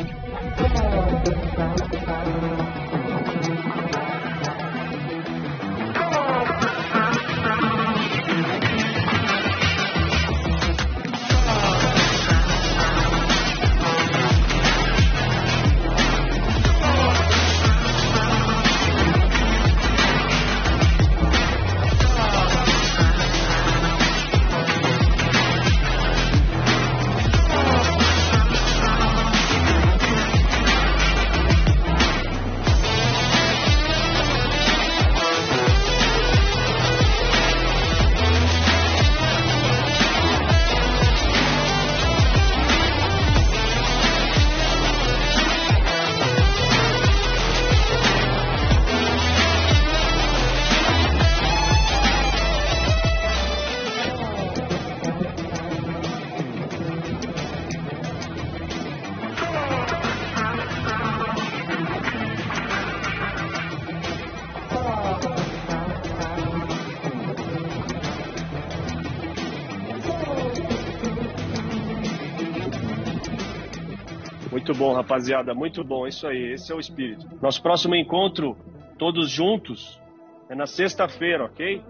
[74.82, 76.08] Bom, rapaziada, muito bom.
[76.08, 77.28] Isso aí, esse é o espírito.
[77.40, 78.58] Nosso próximo encontro,
[78.98, 80.02] todos juntos,
[80.50, 81.84] é na sexta-feira, ok?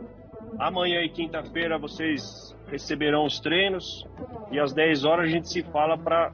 [0.60, 4.06] Amanhã e quinta-feira vocês receberão os treinos
[4.52, 6.34] e às 10 horas a gente se fala para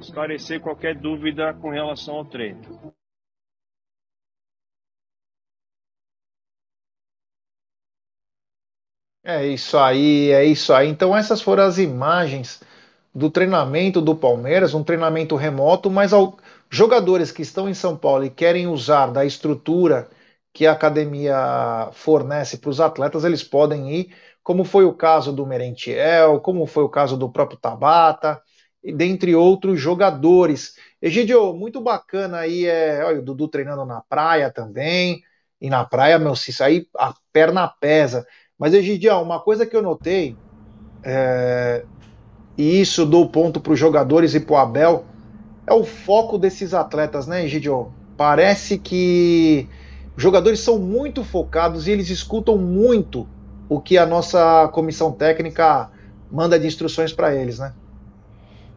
[0.00, 2.60] esclarecer qualquer dúvida com relação ao treino.
[9.24, 10.88] É isso aí, é isso aí.
[10.88, 12.62] Então essas foram as imagens
[13.16, 16.36] do treinamento do Palmeiras, um treinamento remoto, mas ao,
[16.68, 20.06] jogadores que estão em São Paulo e querem usar da estrutura
[20.52, 25.46] que a academia fornece para os atletas, eles podem ir, como foi o caso do
[25.46, 28.38] Merentiel, como foi o caso do próprio Tabata,
[28.84, 30.74] e dentre outros jogadores.
[31.00, 35.22] Egidio, muito bacana aí, é, olha, o Dudu treinando na praia também,
[35.58, 38.26] e na praia, meu, se sair, a perna pesa.
[38.58, 40.36] Mas, Egidio, uma coisa que eu notei,
[41.02, 41.82] é,
[42.56, 45.04] e isso dou ponto para os jogadores e para o Abel,
[45.66, 47.88] é o foco desses atletas, né, Egidio?
[48.16, 49.68] Parece que
[50.16, 53.26] os jogadores são muito focados e eles escutam muito
[53.68, 55.90] o que a nossa comissão técnica
[56.30, 57.72] manda de instruções para eles, né?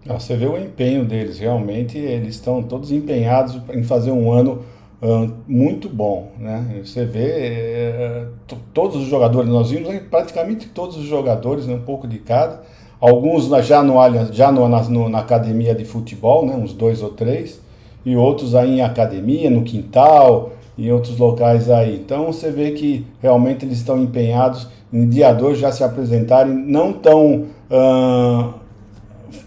[0.06, 4.64] Você vê o empenho deles, realmente eles estão todos empenhados em fazer um ano
[5.02, 6.82] uh, muito bom, né?
[6.84, 12.08] Você vê uh, todos os jogadores, nós vimos praticamente todos os jogadores, né, um pouco
[12.08, 12.64] de cada,
[13.00, 13.95] alguns já no
[14.32, 17.60] já no, na, no, na academia de futebol, né, uns dois ou três,
[18.06, 21.95] e outros aí em academia, no quintal, em outros locais aí.
[21.95, 26.93] Então você vê que realmente eles estão empenhados em dia 2 já se apresentarem não
[26.93, 28.54] tão uh,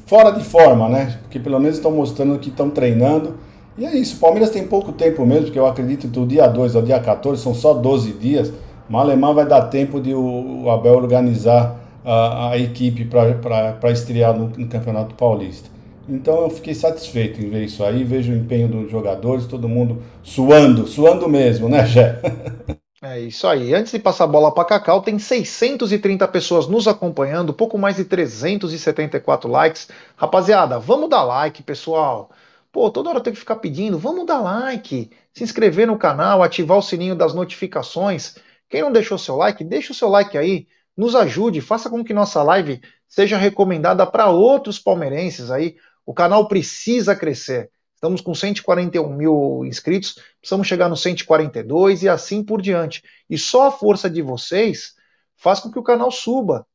[0.07, 1.18] fora de forma, né?
[1.22, 3.34] Porque pelo menos estão mostrando que estão treinando.
[3.76, 6.46] E é isso, o Palmeiras tem pouco tempo mesmo, porque eu acredito que do dia
[6.46, 8.53] 2 ao dia 14 são só 12 dias.
[8.88, 14.68] Malemar vai dar tempo de o Abel organizar a, a equipe para estrear no, no
[14.68, 15.70] Campeonato Paulista.
[16.09, 20.03] Então eu fiquei satisfeito em ver isso aí, vejo o empenho dos jogadores, todo mundo
[20.22, 22.20] suando, suando mesmo, né, Jé?
[23.05, 23.74] É isso aí.
[23.74, 28.05] Antes de passar a bola para Cacau, tem 630 pessoas nos acompanhando, pouco mais de
[28.05, 29.88] 374 likes.
[30.16, 32.30] Rapaziada, vamos dar like, pessoal.
[32.70, 36.78] Pô, toda hora tem que ficar pedindo, vamos dar like, se inscrever no canal, ativar
[36.78, 38.36] o sininho das notificações.
[38.68, 40.66] Quem não deixou seu like, deixa o seu like aí,
[40.97, 45.76] nos ajude, faça com que nossa live seja recomendada para outros palmeirenses aí.
[46.05, 47.70] O canal precisa crescer.
[47.95, 53.03] Estamos com 141 mil inscritos, precisamos chegar no 142 e assim por diante.
[53.30, 54.95] E só a força de vocês
[55.36, 56.66] faz com que o canal suba,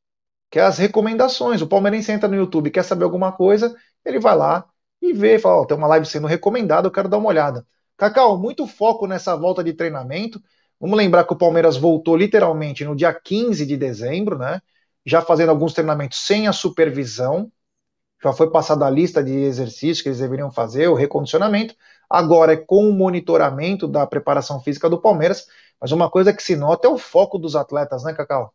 [0.49, 1.61] que é as recomendações.
[1.61, 4.65] O palmeirense entra no YouTube, quer saber alguma coisa, ele vai lá
[5.01, 7.67] e vê, fala, oh, tem uma live sendo recomendada, eu quero dar uma olhada.
[7.97, 10.41] Cacau, muito foco nessa volta de treinamento.
[10.79, 14.61] Vamos lembrar que o Palmeiras voltou literalmente no dia 15 de dezembro, né?
[15.05, 17.51] Já fazendo alguns treinamentos sem a supervisão
[18.23, 21.75] já foi passada a lista de exercícios que eles deveriam fazer, o recondicionamento.
[22.09, 25.47] Agora é com o monitoramento da preparação física do Palmeiras.
[25.79, 28.53] Mas uma coisa que se nota é o foco dos atletas, né, Cacau?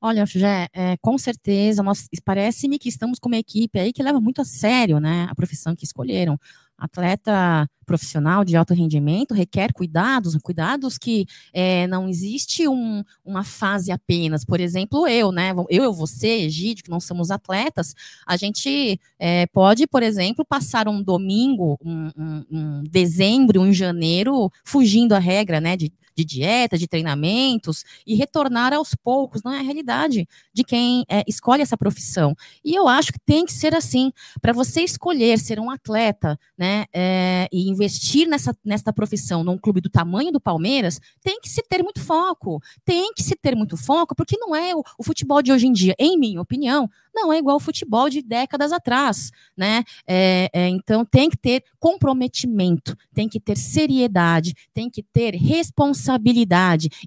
[0.00, 1.82] Olha, já é, com certeza,
[2.24, 5.74] parece-me que estamos com uma equipe aí que leva muito a sério, né, a profissão
[5.74, 6.38] que escolheram
[6.78, 13.90] atleta profissional de alto rendimento requer cuidados, cuidados que é, não existe um, uma fase
[13.90, 14.44] apenas.
[14.44, 15.52] Por exemplo, eu, né?
[15.70, 17.94] Eu você, Egídio, que não somos atletas,
[18.26, 24.52] a gente é, pode, por exemplo, passar um domingo, um, um, um dezembro, um janeiro,
[24.64, 25.76] fugindo a regra, né?
[25.76, 31.04] De, de dieta, de treinamentos e retornar aos poucos, não é a realidade de quem
[31.08, 32.34] é, escolhe essa profissão.
[32.64, 34.10] E eu acho que tem que ser assim,
[34.42, 39.80] para você escolher ser um atleta, né, é, e investir nessa, nessa profissão num clube
[39.80, 43.76] do tamanho do Palmeiras, tem que se ter muito foco, tem que se ter muito
[43.76, 47.32] foco, porque não é o, o futebol de hoje em dia, em minha opinião, não
[47.32, 49.82] é igual ao futebol de décadas atrás, né?
[50.06, 56.07] É, é, então tem que ter comprometimento, tem que ter seriedade, tem que ter responsabilidade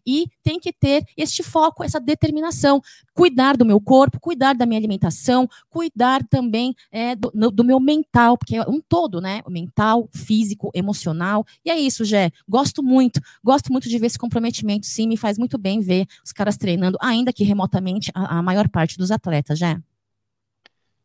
[0.06, 2.82] e tem que ter este foco, essa determinação,
[3.14, 8.38] cuidar do meu corpo, cuidar da minha alimentação, cuidar também é, do, do, meu mental,
[8.38, 9.42] porque é um todo, né?
[9.46, 11.46] O mental, físico, emocional.
[11.64, 12.32] E é isso, Jé.
[12.48, 16.32] Gosto muito, gosto muito de ver esse comprometimento, sim, me faz muito bem ver os
[16.32, 19.78] caras treinando, ainda que remotamente, a, a maior parte dos atletas, Jé.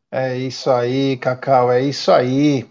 [0.09, 2.65] É isso aí, Cacau, é isso aí.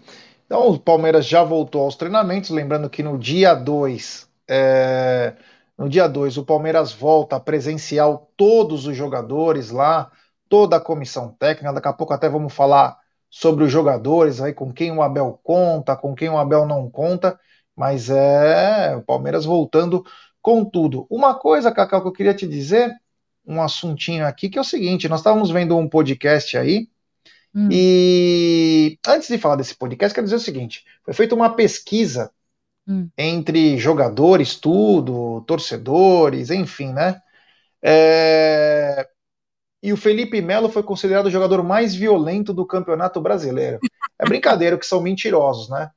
[0.45, 5.35] Então, o Palmeiras já voltou aos treinamentos, lembrando que no dia 2, é,
[5.77, 10.11] no dia 2, o Palmeiras volta presencial todos os jogadores lá,
[10.49, 11.73] toda a comissão técnica.
[11.73, 12.97] Daqui a pouco até vamos falar
[13.29, 17.39] sobre os jogadores, aí com quem o Abel conta, com quem o Abel não conta,
[17.75, 20.03] mas é o Palmeiras voltando
[20.41, 21.05] com tudo.
[21.09, 22.91] Uma coisa, Cacau, que eu queria te dizer,
[23.45, 26.87] um assuntinho aqui, que é o seguinte: nós estávamos vendo um podcast aí
[27.57, 27.69] Hum.
[27.71, 32.31] E antes de falar desse podcast, quero dizer o seguinte: foi feita uma pesquisa
[32.87, 33.09] hum.
[33.17, 37.21] entre jogadores, tudo, torcedores, enfim, né?
[37.81, 39.07] É...
[39.83, 43.79] E o Felipe Melo foi considerado o jogador mais violento do Campeonato Brasileiro.
[44.19, 45.91] É brincadeira que são mentirosos, né?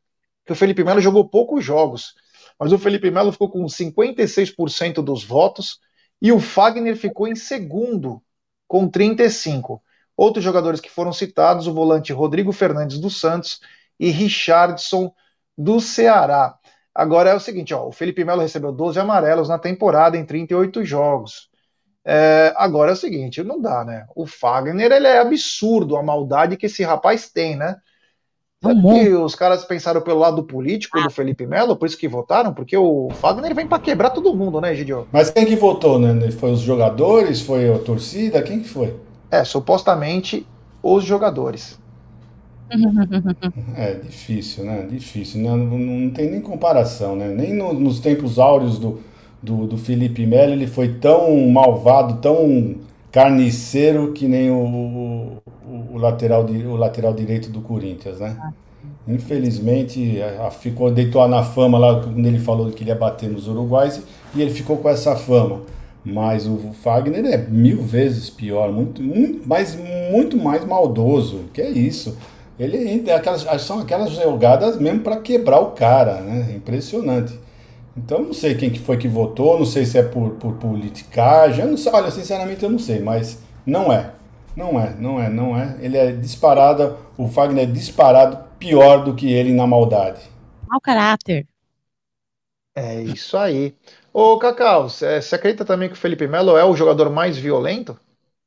[0.45, 2.15] Que o Felipe Melo jogou poucos jogos,
[2.59, 5.81] mas o Felipe Melo ficou com 56% dos votos
[6.21, 8.23] e o Fagner ficou em segundo
[8.69, 9.83] com 35.
[10.17, 13.61] Outros jogadores que foram citados, o volante Rodrigo Fernandes dos Santos
[13.99, 15.13] e Richardson
[15.57, 16.59] do Ceará.
[16.95, 20.85] Agora é o seguinte, ó, o Felipe Melo recebeu 12 amarelos na temporada em 38
[20.85, 21.49] jogos.
[22.05, 24.07] É, agora é o seguinte, não dá, né?
[24.17, 27.77] O Fagner, ele é absurdo a maldade que esse rapaz tem, né?
[28.63, 32.53] Sabe que os caras pensaram pelo lado político do Felipe Melo, por isso que votaram?
[32.53, 35.09] Porque o Fagner vem para quebrar todo mundo, né, Gidio?
[35.11, 36.31] Mas quem que votou, né?
[36.33, 37.41] Foi os jogadores?
[37.41, 38.43] Foi a torcida?
[38.43, 38.95] Quem que foi?
[39.31, 40.47] É, supostamente
[40.83, 41.80] os jogadores.
[43.77, 44.87] É difícil, né?
[44.89, 45.41] Difícil.
[45.41, 47.29] Não, não, não tem nem comparação, né?
[47.29, 49.01] Nem no, nos tempos áureos do,
[49.43, 52.77] do, do Felipe Melo ele foi tão malvado, tão
[53.11, 55.43] carniceiro que nem o, o,
[55.95, 58.37] o lateral, o lateral direito do Corinthians, né?
[59.09, 60.19] Infelizmente,
[60.61, 64.01] ficou deitou na fama lá quando ele falou que ele ia bater nos uruguais
[64.35, 65.63] e ele ficou com essa fama.
[66.05, 69.77] Mas o Fagner é mil vezes pior, muito, muito, mais,
[70.11, 71.45] muito mais maldoso.
[71.53, 72.17] Que é isso?
[72.61, 76.53] Ele é aquelas, são aquelas jogadas mesmo para quebrar o cara, né?
[76.55, 77.41] Impressionante.
[77.97, 81.65] Então não sei quem que foi que votou, não sei se é por, por politicagem,
[81.65, 84.13] eu não sei, olha, sinceramente eu não sei, mas não é.
[84.55, 85.77] Não é, não é, não é.
[85.81, 90.21] Ele é disparado, o Fagner é disparado pior do que ele na maldade.
[90.69, 91.47] Mau caráter.
[92.75, 93.75] É isso aí.
[94.13, 97.99] Ô, Cacau, você acredita também que o Felipe Melo é o jogador mais violento?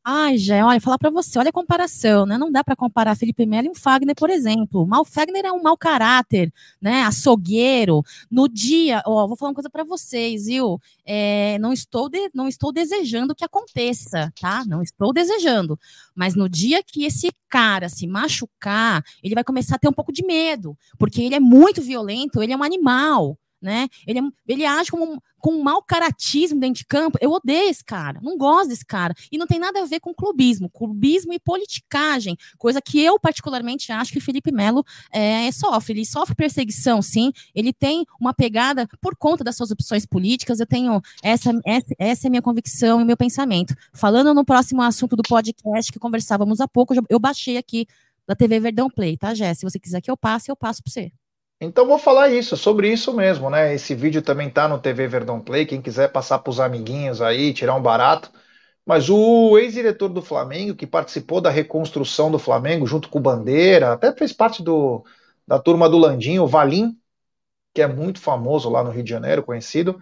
[0.06, 2.38] Ai, já, olha, falar para você, olha a comparação, né?
[2.38, 4.86] Não dá para comparar Felipe Melo e um Fagner, por exemplo.
[4.86, 6.52] Mal Fagner é um mau caráter,
[6.82, 7.04] né?
[7.04, 8.04] Açougueiro.
[8.30, 10.78] No dia, ó, vou falar uma coisa para vocês, viu?
[11.06, 14.66] É, não estou de, não estou desejando que aconteça, tá?
[14.66, 15.80] Não estou desejando.
[16.14, 20.12] Mas no dia que esse cara se machucar, ele vai começar a ter um pouco
[20.12, 23.88] de medo, porque ele é muito violento, ele é um animal né?
[24.06, 27.18] Ele, é, ele age como com um mau caratismo dentro de campo.
[27.20, 29.14] Eu odeio esse cara, não gosto desse cara.
[29.30, 33.92] E não tem nada a ver com clubismo, clubismo e politicagem, coisa que eu particularmente
[33.92, 35.94] acho que o Felipe Melo é, sofre.
[35.94, 37.34] Ele sofre perseguição, sim.
[37.54, 40.62] Ele tem uma pegada por conta das suas opções políticas.
[40.62, 43.76] Eu tenho essa, essa, essa é minha convicção e meu pensamento.
[43.92, 47.86] Falando no próximo assunto do podcast que conversávamos há pouco, eu baixei aqui
[48.26, 49.54] da TV Verdão Play, tá, Jé?
[49.54, 51.12] Se você quiser que eu passe, eu passo para você.
[51.66, 53.74] Então vou falar isso, sobre isso mesmo, né?
[53.74, 57.54] Esse vídeo também tá no TV Verdão Play, quem quiser passar para os amiguinhos aí,
[57.54, 58.30] tirar um barato.
[58.86, 63.94] Mas o ex-diretor do Flamengo, que participou da reconstrução do Flamengo junto com o Bandeira,
[63.94, 65.06] até fez parte do,
[65.48, 66.98] da turma do Landinho, o Valim,
[67.74, 70.02] que é muito famoso lá no Rio de Janeiro, conhecido,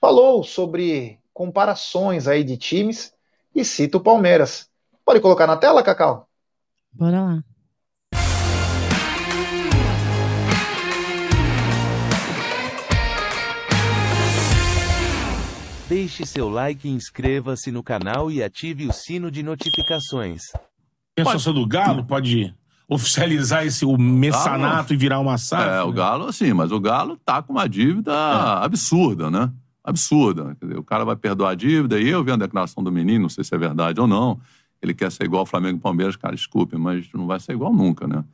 [0.00, 3.12] falou sobre comparações aí de times
[3.52, 4.70] e cita o Palmeiras.
[5.04, 6.28] Pode colocar na tela, Cacau?
[6.92, 7.53] Bora lá.
[15.86, 20.44] Deixe seu like, inscreva-se no canal e ative o sino de notificações.
[21.18, 22.54] A sócia do Galo pode
[22.88, 25.62] oficializar esse o messanato Galo, e virar uma SAF?
[25.62, 28.64] É, o Galo, sim, mas o Galo tá com uma dívida é.
[28.64, 29.52] absurda, né?
[29.82, 30.56] Absurda.
[30.60, 33.28] Dizer, o cara vai perdoar a dívida e eu vi a declaração do menino, não
[33.28, 34.40] sei se é verdade ou não.
[34.80, 37.72] Ele quer ser igual ao Flamengo e Palmeiras, cara, desculpe, mas não vai ser igual
[37.72, 38.24] nunca, né?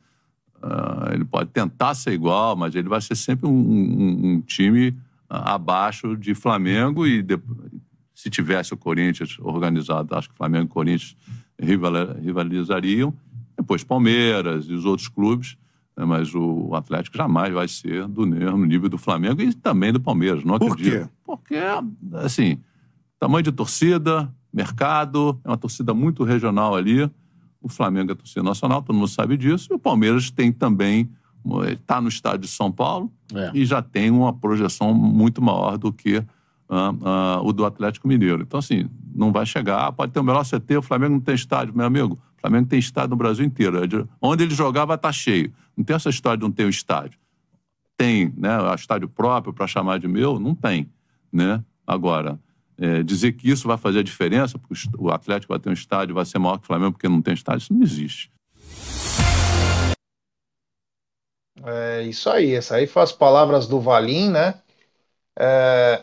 [0.63, 4.95] Uh, ele pode tentar ser igual, mas ele vai ser sempre um, um, um time
[5.31, 7.25] abaixo de Flamengo e
[8.13, 11.15] se tivesse o Corinthians organizado, acho que Flamengo e Corinthians
[11.57, 13.13] rivalizariam.
[13.57, 15.57] Depois Palmeiras e os outros clubes,
[15.95, 19.99] né, mas o Atlético jamais vai ser do mesmo nível do Flamengo e também do
[19.99, 21.09] Palmeiras, não acredito.
[21.25, 21.55] Por quê?
[21.55, 22.59] Porque, assim,
[23.19, 27.09] tamanho de torcida, mercado, é uma torcida muito regional ali.
[27.61, 29.67] O Flamengo é torcida nacional, todo mundo sabe disso.
[29.71, 31.09] E o Palmeiras tem também
[31.71, 33.51] está no estádio de São Paulo é.
[33.53, 36.23] e já tem uma projeção muito maior do que uh,
[36.71, 38.41] uh, o do Atlético Mineiro.
[38.41, 39.91] Então, assim, não vai chegar.
[39.91, 42.19] Pode ter o melhor CT, o Flamengo não tem estádio, meu amigo.
[42.37, 43.77] O Flamengo tem estádio no Brasil inteiro.
[43.77, 43.87] É
[44.21, 45.51] onde ele jogar vai estar tá cheio.
[45.75, 47.19] Não tem essa história de não ter um estádio.
[47.97, 48.57] Tem, né?
[48.75, 50.39] Estádio próprio para chamar de meu?
[50.39, 50.89] Não tem,
[51.31, 51.63] né?
[51.85, 52.39] Agora,
[52.77, 56.15] é, dizer que isso vai fazer a diferença, porque o Atlético vai ter um estádio,
[56.15, 58.31] vai ser maior que o Flamengo porque não tem estádio, isso não existe.
[61.65, 64.55] É isso aí, essa aí foi as palavras do Valim, né?
[65.37, 66.01] É...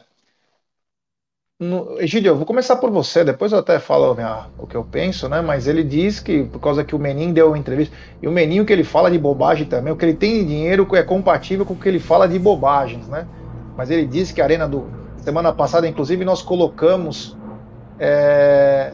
[1.61, 2.01] No...
[2.01, 5.29] Egílio, eu vou começar por você, depois eu até falo minha, o que eu penso,
[5.29, 5.41] né?
[5.41, 8.65] Mas ele diz que, por causa que o Menin deu entrevista, e o Menin, o
[8.65, 11.75] que ele fala de bobagem também, o que ele tem de dinheiro é compatível com
[11.75, 13.27] o que ele fala de bobagens, né?
[13.77, 14.89] Mas ele disse que a Arena do.
[15.17, 17.37] Semana passada, inclusive, nós colocamos
[17.99, 18.93] é...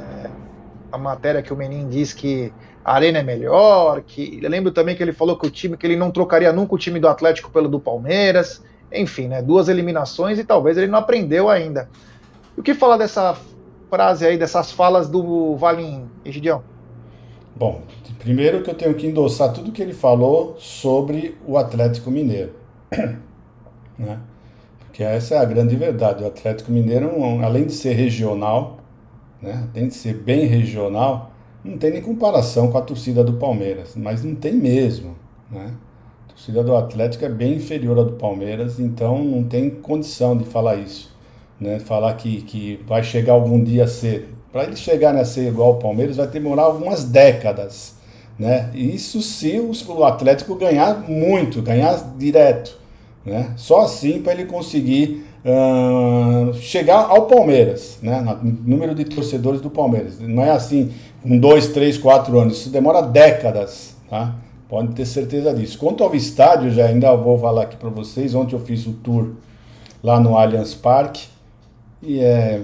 [0.90, 2.50] a matéria que o Menin diz que
[2.84, 5.96] a arena é melhor, que lembro também que ele falou que o time que ele
[5.96, 8.62] não trocaria nunca o time do Atlético pelo do Palmeiras.
[8.92, 11.88] Enfim, né, duas eliminações e talvez ele não aprendeu ainda.
[12.56, 13.36] O que falar dessa
[13.90, 16.62] frase aí, dessas falas do Valim, Egidião?
[17.56, 17.82] Bom,
[18.18, 22.52] primeiro que eu tenho que endossar tudo que ele falou sobre o Atlético Mineiro.
[23.98, 24.18] né?
[24.80, 26.22] Porque essa é a grande verdade.
[26.22, 27.10] O Atlético Mineiro,
[27.42, 28.78] além de ser regional,
[29.40, 31.33] né, tem de ser bem regional,
[31.64, 35.16] não tem nem comparação com a torcida do Palmeiras, mas não tem mesmo,
[35.50, 35.72] né?
[36.26, 40.44] A torcida do Atlético é bem inferior à do Palmeiras, então não tem condição de
[40.44, 41.10] falar isso,
[41.58, 41.78] né?
[41.78, 44.28] Falar que, que vai chegar algum dia a ser.
[44.52, 47.94] Para ele chegar a ser igual ao Palmeiras vai demorar algumas décadas,
[48.38, 48.70] né?
[48.74, 52.78] Isso se o Atlético ganhar muito, ganhar direto,
[53.24, 53.52] né?
[53.56, 58.22] Só assim para ele conseguir uh, chegar ao Palmeiras, né?
[58.42, 60.18] Número de torcedores do Palmeiras.
[60.20, 60.90] Não é assim,
[61.24, 62.58] com dois, três, quatro anos.
[62.58, 64.34] Isso demora décadas, tá?
[64.68, 65.78] Pode ter certeza disso.
[65.78, 68.34] Quanto ao estádio, já ainda vou falar aqui para vocês.
[68.34, 69.30] Ontem eu fiz o tour
[70.02, 71.26] lá no Allianz Parque
[72.02, 72.60] e é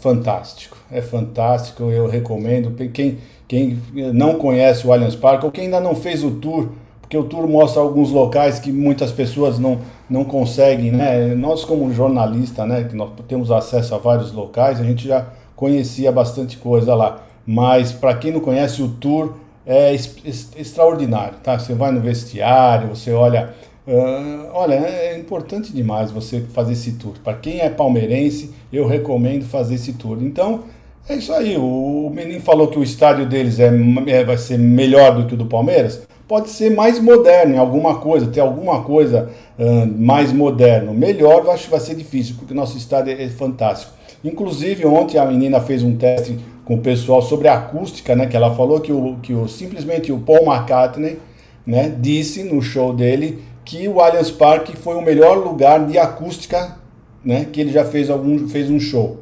[0.00, 0.76] fantástico.
[0.92, 2.70] É fantástico, eu recomendo.
[2.92, 3.18] Quem,
[3.48, 3.80] quem
[4.12, 6.68] não conhece o Allianz Parque ou quem ainda não fez o tour,
[7.00, 9.78] porque o tour mostra alguns locais que muitas pessoas não,
[10.10, 11.34] não conseguem, né?
[11.34, 16.12] Nós como jornalista, né, que nós temos acesso a vários locais, a gente já conhecia
[16.12, 17.22] bastante coisa lá.
[17.46, 19.34] Mas para quem não conhece o tour,
[19.64, 21.58] é extraordinário, tá?
[21.58, 23.54] Você vai no vestiário, você olha,
[23.86, 27.14] uh, olha, é importante demais você fazer esse tour.
[27.22, 30.18] Para quem é palmeirense, eu recomendo fazer esse tour.
[30.20, 30.64] Então,
[31.08, 31.56] é isso aí.
[31.56, 33.70] O menino falou que o estádio deles é,
[34.06, 36.02] é, vai ser melhor do que o do Palmeiras.
[36.26, 40.92] Pode ser mais moderno em alguma coisa, ter alguma coisa uh, mais moderno.
[40.92, 43.92] Melhor, eu acho que vai ser difícil, porque o nosso estádio é, é fantástico.
[44.24, 46.36] Inclusive, ontem a menina fez um teste
[46.66, 48.26] com o pessoal sobre a acústica, né?
[48.26, 51.18] Que ela falou que, o, que o, simplesmente o Paul McCartney
[51.64, 56.76] né, disse no show dele que o Allianz Parque foi o melhor lugar de acústica
[57.24, 59.18] né, que ele já fez, algum, fez um show.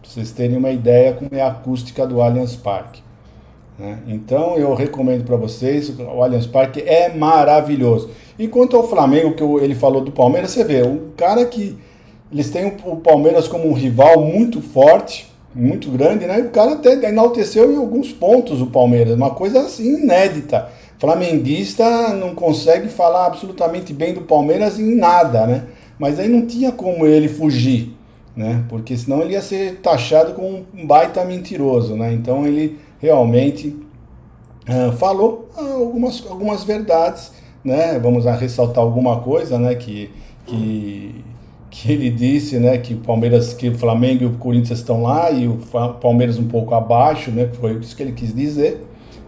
[0.00, 3.02] Pra vocês terem uma ideia como é a acústica do Allianz Parque.
[3.76, 3.98] Né?
[4.06, 8.10] Então eu recomendo para vocês, o Allianz Parque é maravilhoso.
[8.38, 11.76] Enquanto ao Flamengo, que ele falou do Palmeiras, você vê, o cara que
[12.30, 16.38] eles têm o Palmeiras como um rival muito forte, muito grande, né?
[16.38, 20.68] O cara até enalteceu em alguns pontos o Palmeiras, uma coisa assim inédita.
[20.98, 25.64] Flamenguista não consegue falar absolutamente bem do Palmeiras em nada, né?
[25.98, 27.96] Mas aí não tinha como ele fugir,
[28.36, 28.64] né?
[28.68, 32.12] Porque senão ele ia ser taxado como um baita mentiroso, né?
[32.12, 33.76] Então ele realmente
[34.68, 37.32] uh, falou algumas, algumas verdades,
[37.64, 37.98] né?
[37.98, 39.74] Vamos ressaltar alguma coisa, né?
[39.76, 40.10] Que,
[40.46, 41.24] que
[41.70, 45.30] que ele disse, né, que o Palmeiras, que o Flamengo e o Corinthians estão lá
[45.30, 45.58] e o
[46.00, 48.84] Palmeiras um pouco abaixo, né, foi isso que ele quis dizer.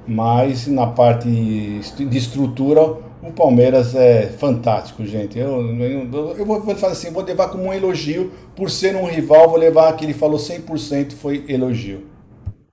[0.07, 5.39] Mas na parte de estrutura, o Palmeiras é fantástico, gente.
[5.39, 9.49] Eu, eu, eu vou fazer assim, vou levar como um elogio, por ser um rival,
[9.49, 12.09] vou levar que ele falou 100% foi elogio.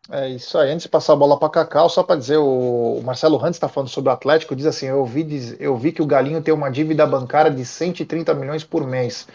[0.09, 0.71] É isso aí.
[0.71, 3.89] Antes de passar a bola para Cacau, só para dizer, o Marcelo Rantes está falando
[3.89, 7.05] sobre o Atlético, diz assim: eu vi, eu vi que o Galinho tem uma dívida
[7.05, 9.27] bancária de 130 milhões por mês.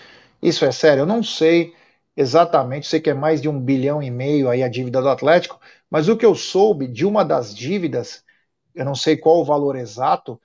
[0.43, 1.03] Isso é sério?
[1.03, 1.75] Eu não sei
[2.17, 5.61] exatamente, sei que é mais de um bilhão e meio aí a dívida do Atlético,
[5.89, 8.25] mas o que eu soube de uma das dívidas,
[8.75, 10.41] eu não sei qual o valor exato,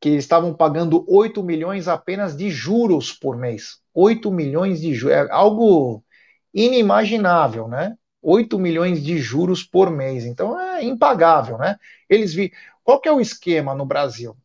[0.00, 3.80] que estavam pagando 8 milhões apenas de juros por mês.
[3.94, 6.04] 8 milhões de juros, é algo
[6.52, 7.96] inimaginável, né?
[8.20, 10.24] 8 milhões de juros por mês.
[10.24, 11.76] Então é impagável, né?
[12.08, 12.52] Eles vi.
[12.84, 14.36] Qual que é o esquema no Brasil?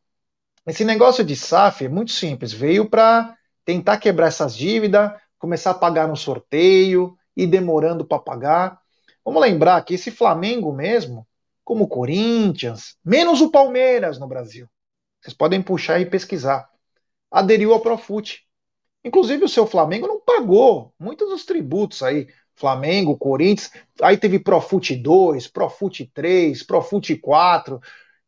[0.65, 3.35] Esse negócio de SAF é muito simples, veio para
[3.65, 8.81] tentar quebrar essas dívidas, começar a pagar no sorteio, e demorando para pagar.
[9.23, 11.27] Vamos lembrar que esse Flamengo mesmo,
[11.63, 14.67] como o Corinthians, menos o Palmeiras no Brasil,
[15.21, 16.69] vocês podem puxar e pesquisar,
[17.29, 18.43] aderiu ao Profut.
[19.03, 22.27] Inclusive o seu Flamengo não pagou muitos dos tributos aí.
[22.53, 27.79] Flamengo, Corinthians, aí teve Profut 2, Profut 3, Profut 4,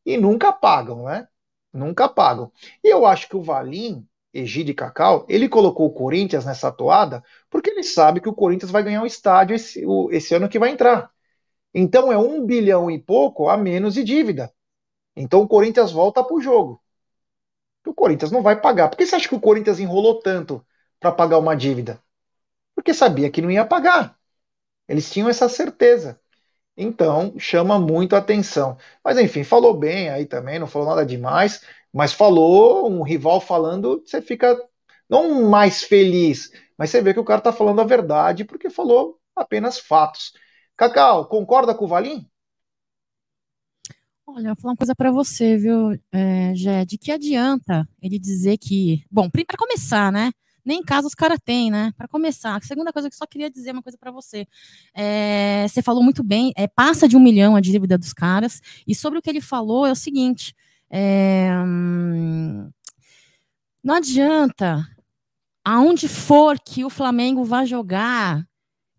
[0.05, 1.27] e nunca pagam, né?
[1.71, 2.51] Nunca pagam.
[2.83, 7.69] E eu acho que o Valim Egide Cacau, ele colocou o Corinthians nessa toada porque
[7.69, 10.69] ele sabe que o Corinthians vai ganhar um estádio esse, o, esse ano que vai
[10.71, 11.11] entrar.
[11.73, 14.53] Então é um bilhão e pouco a menos de dívida.
[15.15, 16.81] Então o Corinthians volta para o jogo.
[17.85, 18.89] O Corinthians não vai pagar.
[18.89, 20.65] Por que você acha que o Corinthians enrolou tanto
[20.99, 22.01] para pagar uma dívida?
[22.75, 24.17] Porque sabia que não ia pagar.
[24.87, 26.19] Eles tinham essa certeza.
[26.77, 28.77] Então chama muito a atenção.
[29.03, 31.63] Mas enfim, falou bem aí também, não falou nada demais.
[31.93, 34.59] Mas falou, um rival falando, você fica
[35.09, 39.19] não mais feliz, mas você vê que o cara está falando a verdade porque falou
[39.35, 40.33] apenas fatos.
[40.75, 42.27] Cacau, concorda com o Valim?
[44.25, 46.53] Olha, vou falar uma coisa para você, viu, é,
[46.87, 49.03] de que adianta ele dizer que.
[49.11, 50.31] Bom, para começar, né?
[50.65, 51.91] Nem em casa os caras têm, né?
[51.97, 52.55] Para começar.
[52.55, 54.47] A segunda coisa que eu só queria dizer uma coisa para você.
[54.95, 58.95] É, você falou muito bem, é, passa de um milhão a dívida dos caras, e
[58.95, 60.55] sobre o que ele falou é o seguinte:
[60.95, 61.49] é,
[63.83, 64.87] não adianta,
[65.65, 68.45] aonde for que o Flamengo vá jogar,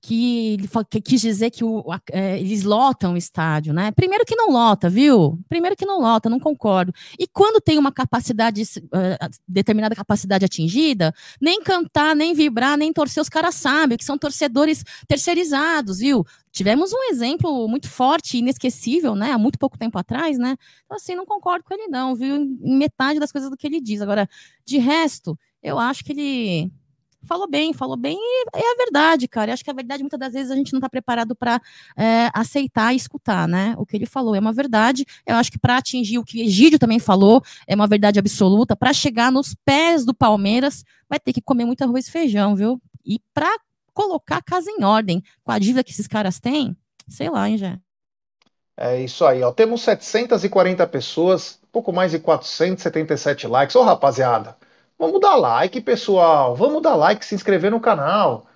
[0.05, 0.68] que ele
[1.02, 1.82] quis dizer que o,
[2.12, 3.90] é, eles lotam o estádio, né?
[3.90, 5.42] Primeiro que não lota, viu?
[5.48, 6.92] Primeiro que não lota, não concordo.
[7.18, 13.22] E quando tem uma capacidade, uh, determinada capacidade atingida, nem cantar, nem vibrar, nem torcer,
[13.22, 16.22] os caras sabem que são torcedores terceirizados, viu?
[16.52, 19.32] Tivemos um exemplo muito forte, inesquecível, né?
[19.32, 20.55] Há muito pouco tempo atrás, né?
[20.84, 22.36] Então, assim, não concordo com ele, não, viu?
[22.36, 24.02] Em metade das coisas do que ele diz.
[24.02, 24.28] Agora,
[24.66, 26.70] de resto, eu acho que ele
[27.25, 29.51] falou bem, falou bem, e é a verdade, cara.
[29.51, 31.61] Eu acho que a verdade, muitas das vezes, a gente não está preparado para
[31.97, 33.75] é, aceitar e escutar, né?
[33.79, 35.05] O que ele falou é uma verdade.
[35.27, 38.77] Eu acho que para atingir o que Egídio também falou, é uma verdade absoluta.
[38.77, 42.81] Para chegar nos pés do Palmeiras, vai ter que comer muito arroz e feijão, viu?
[43.05, 43.51] E para
[43.93, 46.77] colocar a casa em ordem, com a dívida que esses caras têm,
[47.09, 47.79] sei lá, hein, já.
[48.77, 49.53] É isso aí, ó.
[49.53, 53.77] Temos 740 pessoas, pouco mais de 477 likes.
[53.77, 54.57] Ô, rapaziada,
[54.99, 56.55] Vamos dar like, pessoal.
[56.55, 58.47] Vamos dar like, se inscrever no canal.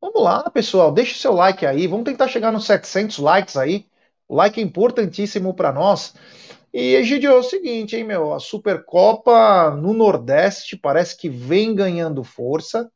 [0.00, 0.92] Vamos lá, pessoal.
[0.92, 1.86] Deixa o seu like aí.
[1.86, 3.86] Vamos tentar chegar nos 700 likes aí.
[4.28, 6.14] O like é importantíssimo para nós.
[6.72, 8.32] E, Egidio, é o seguinte, hein, meu?
[8.32, 12.90] A Supercopa no Nordeste parece que vem ganhando força.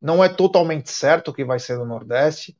[0.00, 2.56] Não é totalmente certo que vai ser no Nordeste.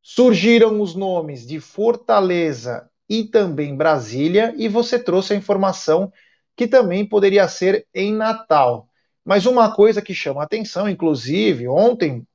[0.00, 4.54] Surgiram os nomes de Fortaleza e também Brasília.
[4.56, 6.12] E você trouxe a informação
[6.56, 8.88] que também poderia ser em Natal.
[9.24, 12.26] Mas uma coisa que chama atenção, inclusive, ontem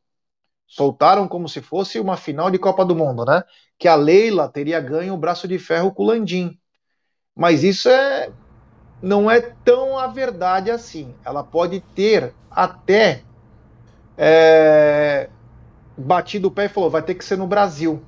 [0.67, 3.43] soltaram como se fosse uma final de Copa do Mundo, né?
[3.77, 6.57] Que a Leila teria ganho o braço de ferro com o Landim.
[7.35, 8.31] Mas isso é
[9.01, 11.15] não é tão a verdade assim.
[11.23, 13.23] Ela pode ter até
[14.17, 15.29] é,
[15.97, 18.03] batido o pé e falou: vai ter que ser no Brasil.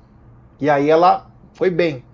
[0.60, 2.04] E aí ela foi bem.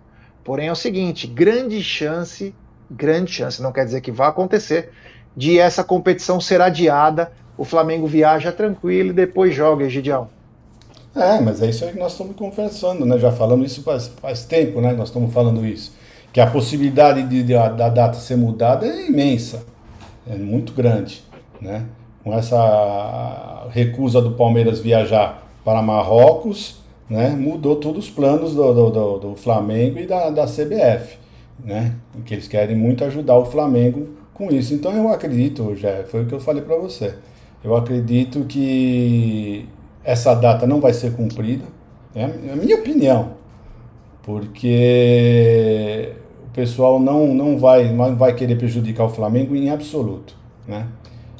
[0.44, 2.54] Porém é o seguinte: grande chance
[2.90, 4.90] grande chance, não quer dizer que vá acontecer,
[5.36, 10.28] de essa competição ser adiada, o Flamengo viaja tranquilo e depois joga, Egidião.
[11.14, 13.18] É, mas é isso aí que nós estamos conversando, né?
[13.18, 14.92] Já falamos isso faz, faz tempo, né?
[14.92, 15.92] Nós estamos falando isso.
[16.32, 19.64] Que a possibilidade de, de, da data ser mudada é imensa,
[20.28, 21.24] é muito grande,
[21.60, 21.84] né?
[22.22, 27.30] Com essa recusa do Palmeiras viajar para Marrocos, né?
[27.30, 31.18] Mudou todos os planos do, do, do, do Flamengo e da, da CBF
[31.64, 31.94] né?
[32.24, 34.74] Que eles querem muito ajudar o Flamengo com isso.
[34.74, 37.14] Então eu acredito, já foi o que eu falei para você.
[37.62, 39.68] Eu acredito que
[40.04, 41.64] essa data não vai ser cumprida,
[42.14, 42.32] né?
[42.48, 43.32] é a minha opinião,
[44.22, 46.12] porque
[46.46, 50.36] o pessoal não, não, vai, não vai querer prejudicar o Flamengo em absoluto,
[50.66, 50.86] né?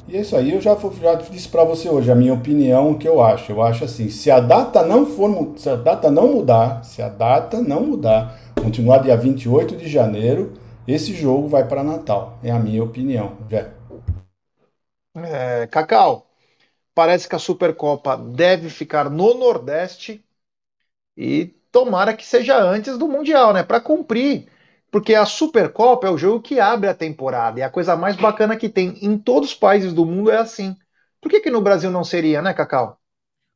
[0.09, 2.97] E é isso aí, eu já, já disse para você hoje a minha opinião, o
[2.97, 3.51] que eu acho.
[3.51, 7.07] Eu acho assim, se a data não for, se a data não mudar, se a
[7.09, 10.53] data não mudar, continuar dia 28 de janeiro,
[10.87, 12.39] esse jogo vai para Natal.
[12.43, 13.37] É a minha opinião.
[13.51, 13.69] Já.
[15.15, 16.27] É, Cacau,
[16.95, 20.23] parece que a Supercopa deve ficar no Nordeste
[21.17, 23.63] e tomara que seja antes do Mundial, né?
[23.63, 24.47] Para cumprir.
[24.91, 28.57] Porque a Supercopa é o jogo que abre a temporada e a coisa mais bacana
[28.57, 30.75] que tem em todos os países do mundo é assim.
[31.21, 32.99] Por que, que no Brasil não seria, né, Cacau?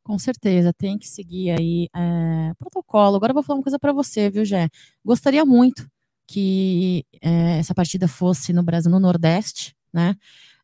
[0.04, 3.16] Com certeza, tem que seguir aí é, protocolo.
[3.16, 4.70] Agora eu vou falar uma coisa para você, viu, Jé?
[5.04, 5.88] Gostaria muito
[6.28, 10.16] que é, essa partida fosse no Brasil, no Nordeste, né?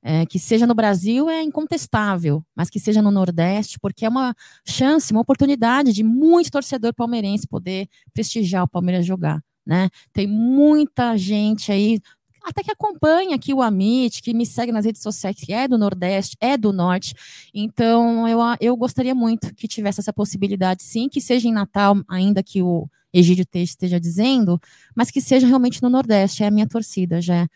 [0.02, 4.34] É, que seja no Brasil é incontestável, mas que seja no Nordeste, porque é uma
[4.66, 9.44] chance, uma oportunidade de muito torcedor palmeirense poder prestigiar o Palmeiras jogar.
[9.70, 9.88] Né?
[10.12, 12.02] Tem muita gente aí
[12.44, 15.78] até que acompanha aqui o Amit, que me segue nas redes sociais, que é do
[15.78, 17.14] Nordeste, é do Norte.
[17.54, 22.42] Então, eu, eu gostaria muito que tivesse essa possibilidade, sim, que seja em Natal, ainda
[22.42, 24.60] que o Egídio esteja dizendo,
[24.96, 27.48] mas que seja realmente no Nordeste, é a minha torcida, já.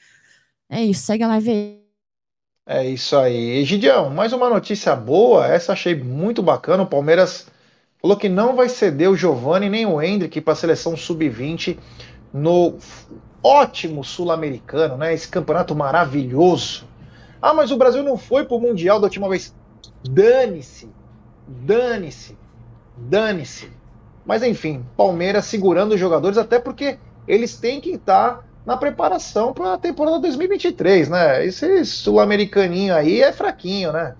[0.70, 1.84] É isso, segue a live aí.
[2.68, 3.57] É isso aí.
[3.57, 7.47] Egidião, mais uma notícia boa, essa achei muito bacana, o Palmeiras
[8.04, 11.78] falou que não vai ceder o Giovani nem o Hendrick para a seleção sub-20
[12.34, 12.76] no
[13.41, 15.14] ótimo sul-americano, né?
[15.14, 16.86] Esse campeonato maravilhoso.
[17.41, 19.56] Ah, mas o Brasil não foi pro Mundial da última vez.
[20.04, 20.89] Dane-se,
[21.47, 22.38] dane-se,
[22.97, 23.72] dane-se.
[24.26, 29.76] Mas enfim, Palmeiras segurando os jogadores, até porque eles têm que estar na preparação para
[29.76, 31.45] a temporada 2023, né?
[31.45, 34.16] Esse sul-americaninho aí é fraquinho, né?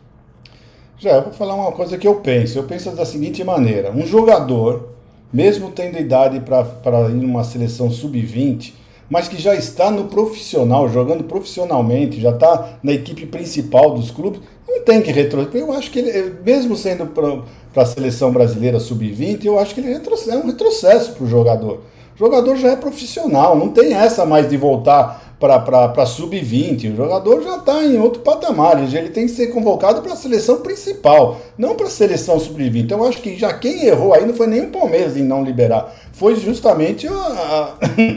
[0.98, 2.58] Já, eu vou falar uma coisa que eu penso.
[2.58, 4.90] Eu penso da seguinte maneira: um jogador,
[5.32, 8.74] mesmo tendo idade para ir numa seleção sub-20,
[9.10, 14.42] mas que já está no profissional, jogando profissionalmente, já está na equipe principal dos clubes,
[14.68, 15.62] não tem que retroceder.
[15.62, 19.94] Eu acho que ele, mesmo sendo para a seleção brasileira sub-20, eu acho que ele
[19.94, 21.82] é um retrocesso para o jogador.
[22.16, 26.94] O jogador já é profissional, não tem essa mais de voltar para sub-20.
[26.94, 30.58] O jogador já está em outro patamar, ele tem que ser convocado para a seleção
[30.58, 32.84] principal, não para a seleção sub-20.
[32.84, 35.44] Então eu acho que já quem errou aí não foi nem o Palmeiras em não
[35.44, 37.74] liberar, foi justamente a, a,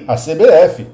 [0.13, 0.87] a CBF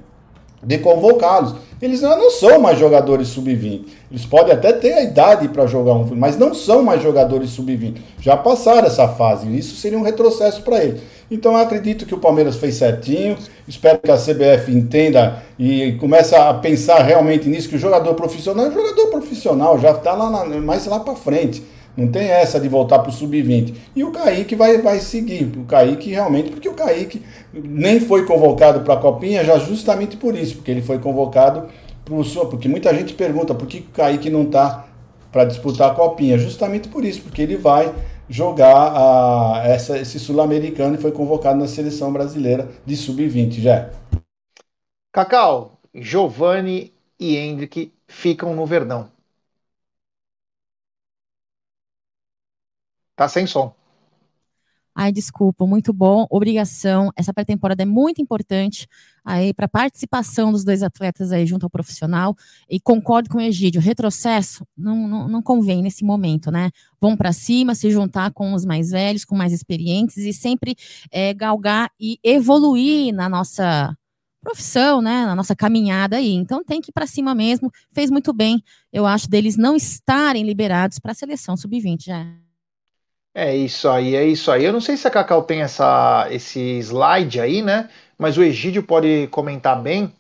[0.63, 1.55] de convocá-los.
[1.81, 3.85] Eles não são mais jogadores sub-20.
[4.11, 7.97] Eles podem até ter a idade para jogar um mas não são mais jogadores sub-20.
[8.21, 9.49] Já passaram essa fase.
[9.57, 11.01] Isso seria um retrocesso para eles.
[11.29, 13.37] Então eu acredito que o Palmeiras fez certinho.
[13.67, 18.67] Espero que a CBF entenda e comece a pensar realmente nisso, que o jogador profissional
[18.67, 21.63] é jogador profissional, já está lá na, mais lá para frente.
[21.97, 23.75] Não tem essa de voltar para o sub-20.
[23.95, 25.45] E o Kaique vai, vai seguir.
[25.57, 27.23] O Kaique realmente, porque o Kaique
[27.53, 31.69] nem foi convocado para a Copinha já justamente por isso, porque ele foi convocado
[32.05, 34.87] para o Porque muita gente pergunta por que o Kaique não está
[35.31, 36.39] para disputar a Copinha.
[36.39, 37.93] Justamente por isso, porque ele vai
[38.29, 43.91] jogar a, essa, esse sul-americano e foi convocado na seleção brasileira de sub-20, já.
[45.13, 49.11] Cacau, Giovanni e Hendrick ficam no Verdão.
[53.17, 53.75] Tá sem som.
[54.95, 56.27] Ai, desculpa, muito bom.
[56.29, 57.11] Obrigação.
[57.17, 58.87] Essa pré-temporada é muito importante
[59.25, 62.37] aí para a participação dos dois atletas aí junto ao profissional.
[62.69, 66.71] E concordo com o Egídio, retrocesso não, não, não convém nesse momento, né?
[67.01, 70.77] Vão para cima, se juntar com os mais velhos, com mais experientes e sempre
[71.11, 73.97] é, galgar e evoluir na nossa
[74.43, 76.33] profissão, né, na nossa caminhada aí.
[76.35, 77.71] Então tem que ir para cima mesmo.
[77.93, 82.42] Fez muito bem, eu acho, deles não estarem liberados para a seleção sub-20 já.
[83.35, 84.65] É isso aí, é isso aí.
[84.65, 87.89] Eu não sei se a Cacau tem essa, esse slide aí, né?
[88.19, 90.13] Mas o Egídio pode comentar bem,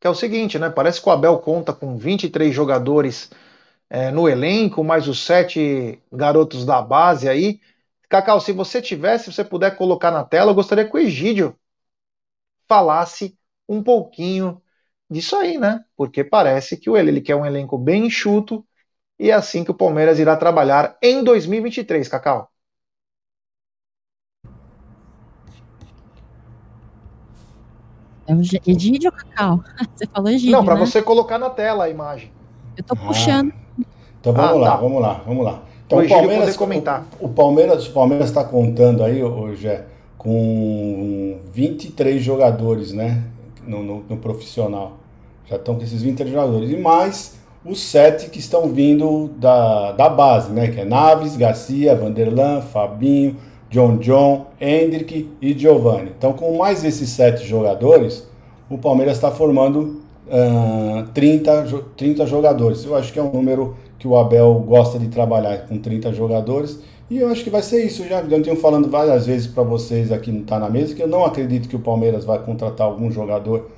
[0.00, 0.70] que é o seguinte, né?
[0.70, 3.30] Parece que o Abel conta com 23 jogadores
[3.90, 7.60] é, no elenco, mais os sete garotos da base aí.
[8.08, 11.56] Cacau, se você tivesse, se você puder colocar na tela, eu gostaria que o Egídio
[12.68, 13.36] falasse
[13.68, 14.62] um pouquinho
[15.10, 15.84] disso aí, né?
[15.96, 18.66] Porque parece que o ele, ele quer um elenco bem enxuto
[19.18, 22.50] e é assim que o Palmeiras irá trabalhar em 2023, Cacau.
[28.26, 29.60] É o Egídio ou Cacau?
[29.94, 30.80] Você falou Egídio, Não, para né?
[30.80, 32.32] você colocar na tela a imagem.
[32.76, 33.52] Eu tô puxando.
[33.52, 33.84] Ah,
[34.20, 34.76] então vamos Ah, lá, tá.
[34.76, 35.62] vamos lá, vamos lá.
[35.86, 37.06] Então O Palmeiras, comentar.
[37.20, 39.80] o, o Palmeiras, o Palmeiras está contando aí, hoje
[40.16, 43.22] com 23 jogadores, né,
[43.66, 44.96] no, no- no profissional.
[45.46, 50.08] Já estão com esses 23 jogadores e mais os sete que estão vindo da, da
[50.08, 53.36] base, né, que é Naves, Garcia, Vanderlan, Fabinho,
[53.70, 56.12] John John, Hendrick e Giovanni.
[56.16, 58.28] Então, com mais esses sete jogadores,
[58.68, 62.84] o Palmeiras está formando ah, 30, jo- 30 jogadores.
[62.84, 66.78] Eu acho que é um número que o Abel gosta de trabalhar com 30 jogadores.
[67.10, 68.06] E eu acho que vai ser isso.
[68.06, 71.08] Já eu tenho falando várias vezes para vocês aqui no Tá na Mesa que eu
[71.08, 73.70] não acredito que o Palmeiras vai contratar algum jogador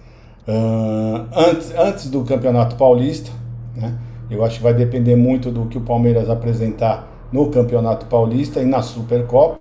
[0.47, 3.30] ah, antes, antes do Campeonato Paulista.
[3.76, 3.94] Né?
[4.30, 8.64] Eu acho que vai depender muito do que o Palmeiras apresentar no Campeonato Paulista e
[8.64, 9.60] na Supercopa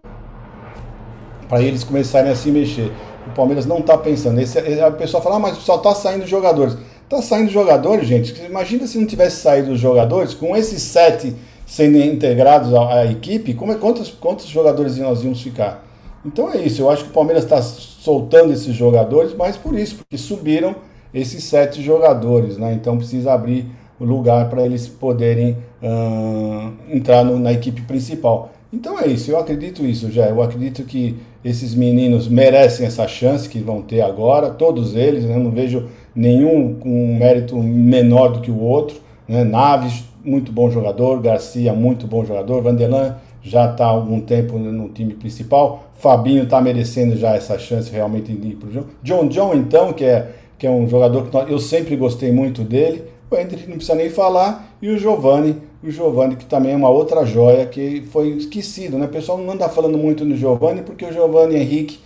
[1.47, 2.91] para eles começarem a se mexer.
[3.27, 4.39] O Palmeiras não está pensando.
[4.39, 6.77] Esse, a pessoa fala, ah, mas só está saindo jogadores.
[7.03, 8.39] Está saindo jogadores, gente.
[8.43, 11.35] Imagina se não tivesse saído os jogadores, com esses sete
[11.65, 15.83] sendo integrados à, à equipe, como é, quantos, quantos jogadores nós íamos ficar?
[16.23, 16.81] Então é isso.
[16.81, 20.75] Eu acho que o Palmeiras está soltando esses jogadores, mas por isso, porque subiram
[21.13, 22.73] esses sete jogadores, né?
[22.73, 23.67] Então precisa abrir
[24.03, 28.51] lugar para eles poderem ah, entrar no- na equipe principal.
[28.73, 30.25] Então é isso, eu acredito isso, já.
[30.25, 35.37] Eu acredito que esses meninos merecem essa chance que vão ter agora, todos eles, né?
[35.37, 38.97] Não vejo nenhum com um mérito menor do que o outro.
[39.27, 39.43] Né?
[39.43, 44.89] Naves, muito bom jogador, Garcia, muito bom jogador, Vanderlan já está há algum tempo no
[44.89, 48.87] time principal, Fabinho está merecendo já essa chance realmente de ir para o jogo.
[49.03, 53.03] John John, então, que é, que é um jogador que eu sempre gostei muito dele,
[53.29, 56.89] o Hendrick não precisa nem falar, e o Giovani, o Giovani que também é uma
[56.89, 59.05] outra joia que foi esquecido, né?
[59.05, 61.99] O pessoal não anda falando muito no Giovani porque o Giovani Henrique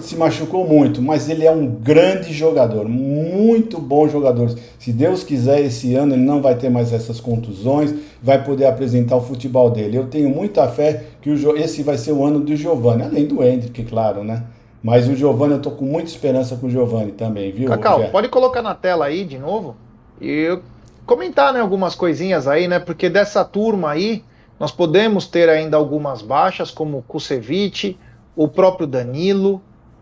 [0.00, 4.54] se machucou muito, mas ele é um grande jogador, muito bom jogador.
[4.78, 9.16] Se Deus quiser, esse ano ele não vai ter mais essas contusões, vai poder apresentar
[9.16, 9.96] o futebol dele.
[9.96, 13.42] Eu tenho muita fé que o, esse vai ser o ano do Giovani, além do
[13.42, 14.44] Hendrick, claro, né?
[14.82, 17.68] Mas o Giovani, eu tô com muita esperança com o Giovani também, viu?
[17.68, 19.76] Cacau, pode colocar na tela aí de novo
[20.20, 20.58] e
[21.06, 22.78] comentar né, algumas coisinhas aí, né?
[22.78, 24.24] Porque dessa turma aí,
[24.58, 27.98] nós podemos ter ainda algumas baixas, como o Kusevich,
[28.36, 29.60] o próprio Danilo,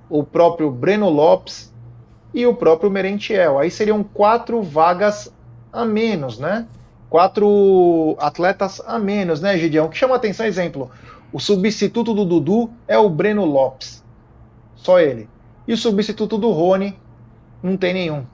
[0.09, 1.73] o próprio Breno Lopes
[2.35, 3.59] e o próprio Merentiel.
[3.59, 5.33] Aí seriam quatro vagas
[5.73, 6.67] a menos, né?
[7.09, 9.87] Quatro atletas a menos, né, Gideão?
[9.87, 10.91] O que chama atenção, exemplo,
[11.33, 14.03] o substituto do Dudu é o Breno Lopes.
[14.77, 15.29] Só ele.
[15.67, 16.99] E o substituto do Rony
[17.63, 18.25] não tem nenhum.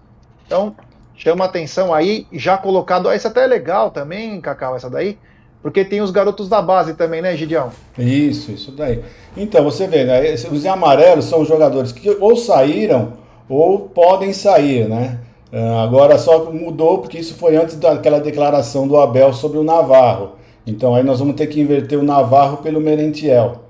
[0.46, 0.74] Então,
[1.18, 3.10] chama atenção aí, já colocado.
[3.10, 5.18] Essa até é legal também, Cacau, essa daí,
[5.60, 7.70] porque tem os garotos da base também, né, Gideão?
[7.98, 9.02] Isso, isso daí.
[9.36, 13.12] Então, você vê, né, os amarelos são os jogadores que ou saíram
[13.48, 15.18] ou podem sair, né?
[15.52, 20.32] Ah, agora só mudou porque isso foi antes daquela declaração do Abel sobre o Navarro.
[20.66, 23.62] Então aí nós vamos ter que inverter o Navarro pelo Merentiel.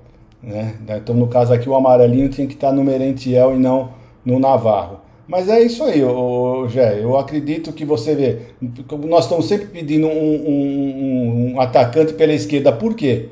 [0.43, 0.75] Né?
[0.89, 3.91] Então, no caso aqui, o amarelinho tinha que estar no Merentiel e não
[4.25, 4.99] no Navarro.
[5.29, 7.03] Mas é isso aí, ô, Jé.
[7.03, 8.39] Eu acredito que você vê.
[9.07, 12.71] Nós estamos sempre pedindo um, um, um, atacante pela esquerda.
[12.71, 13.27] Por quê?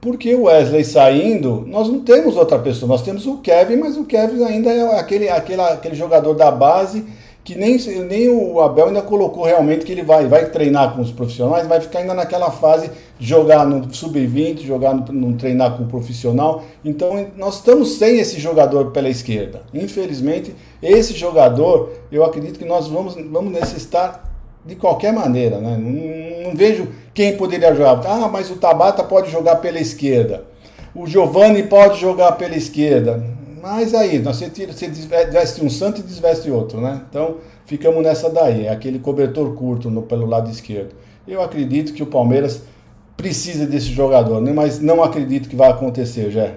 [0.00, 2.88] Porque o Wesley saindo, nós não temos outra pessoa.
[2.88, 7.04] Nós temos o Kevin, mas o Kevin ainda é aquele, aquele, aquele jogador da base
[7.42, 11.10] que nem, nem o Abel ainda colocou realmente que ele vai, vai treinar com os
[11.10, 15.84] profissionais, vai ficar ainda naquela fase de jogar no sub-20, jogar no, no, treinar com
[15.84, 16.62] o profissional.
[16.84, 19.62] Então nós estamos sem esse jogador pela esquerda.
[19.72, 24.30] Infelizmente, esse jogador, eu acredito que nós vamos, vamos necessitar
[24.64, 25.58] de qualquer maneira.
[25.58, 25.78] Né?
[25.78, 28.00] Não, não vejo quem poderia jogar.
[28.06, 30.44] Ah, mas o Tabata pode jogar pela esquerda.
[30.94, 33.24] O Giovani pode jogar pela esquerda.
[33.60, 37.02] Mas aí, você, tira, você desveste um santo e desveste outro, né?
[37.08, 40.94] Então, ficamos nessa daí, é aquele cobertor curto no, pelo lado esquerdo.
[41.28, 42.62] Eu acredito que o Palmeiras
[43.16, 44.52] precisa desse jogador, né?
[44.52, 46.54] mas não acredito que vai acontecer, já.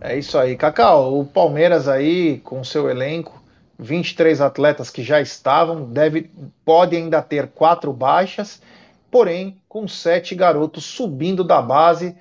[0.00, 1.18] É isso aí, Cacau.
[1.18, 3.42] O Palmeiras aí, com seu elenco,
[3.78, 6.30] 23 atletas que já estavam, deve,
[6.64, 8.62] pode ainda ter quatro baixas,
[9.10, 12.14] porém, com sete garotos subindo da base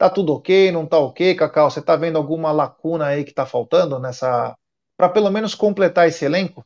[0.00, 0.72] Tá tudo ok?
[0.72, 1.70] Não tá ok, Cacau?
[1.70, 4.56] Você tá vendo alguma lacuna aí que tá faltando nessa.
[4.96, 6.64] para pelo menos completar esse elenco?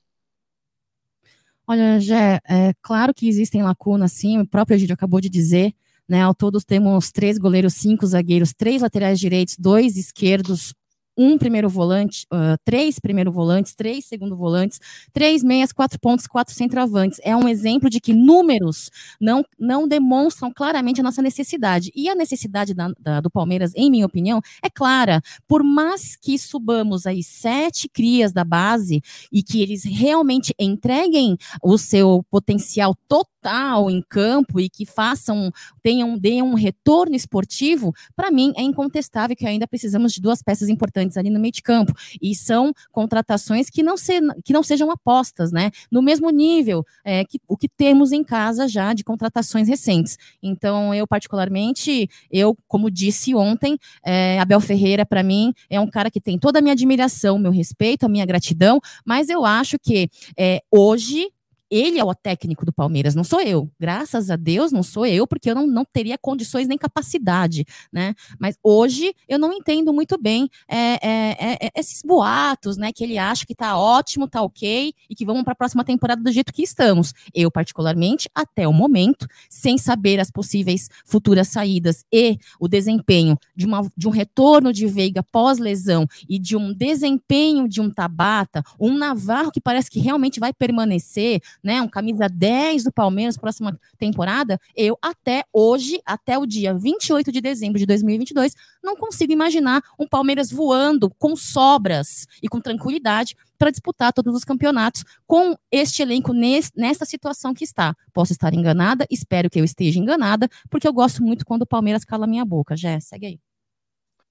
[1.66, 5.74] Olha, Jé, é claro que existem lacunas, sim, o próprio Egídio acabou de dizer,
[6.09, 6.22] né?
[6.22, 10.72] Ao todo temos três goleiros, cinco zagueiros, três laterais direitos, dois esquerdos,
[11.16, 14.80] um primeiro volante, uh, três primeiro volantes, três segundo volantes,
[15.12, 17.20] três meias, quatro pontos, quatro centroavantes.
[17.22, 18.90] É um exemplo de que números
[19.20, 21.90] não, não demonstram claramente a nossa necessidade.
[21.94, 25.20] E a necessidade da, da, do Palmeiras, em minha opinião, é clara.
[25.46, 29.00] Por mais que subamos aí sete crias da base
[29.32, 35.50] e que eles realmente entreguem o seu potencial total em campo e que façam,
[35.82, 40.68] tenham, deem um retorno esportivo, para mim é incontestável que ainda precisamos de duas peças
[40.68, 41.92] importantes ali no meio de campo.
[42.20, 45.70] E são contratações que não, se, que não sejam apostas, né?
[45.90, 50.16] No mesmo nível é, que o que temos em casa já de contratações recentes.
[50.42, 56.11] Então, eu, particularmente, eu, como disse ontem, é, Abel Ferreira, para mim, é um cara
[56.11, 60.09] que tem toda a minha admiração, meu respeito, a minha gratidão, mas eu acho que
[60.38, 61.28] é, hoje
[61.74, 63.68] ele é o técnico do Palmeiras, não sou eu.
[63.80, 68.14] Graças a Deus, não sou eu, porque eu não, não teria condições nem capacidade, né?
[68.38, 72.92] Mas hoje eu não entendo muito bem é, é, é, é esses boatos, né?
[72.92, 76.22] Que ele acha que tá ótimo, tá ok, e que vamos para a próxima temporada
[76.22, 77.12] do jeito que estamos.
[77.34, 83.66] Eu, particularmente, até o momento, sem saber as possíveis futuras saídas e o desempenho de,
[83.66, 88.96] uma, de um retorno de Veiga pós-lesão e de um desempenho de um Tabata, um
[88.96, 94.60] Navarro que parece que realmente vai permanecer né, um camisa 10 do Palmeiras próxima temporada,
[94.76, 100.06] eu até hoje, até o dia 28 de dezembro de 2022, não consigo imaginar um
[100.06, 106.32] Palmeiras voando com sobras e com tranquilidade para disputar todos os campeonatos com este elenco
[106.32, 107.96] nessa situação que está.
[108.12, 112.04] Posso estar enganada, espero que eu esteja enganada, porque eu gosto muito quando o Palmeiras
[112.04, 112.76] cala minha boca.
[112.76, 113.40] Jé, segue aí.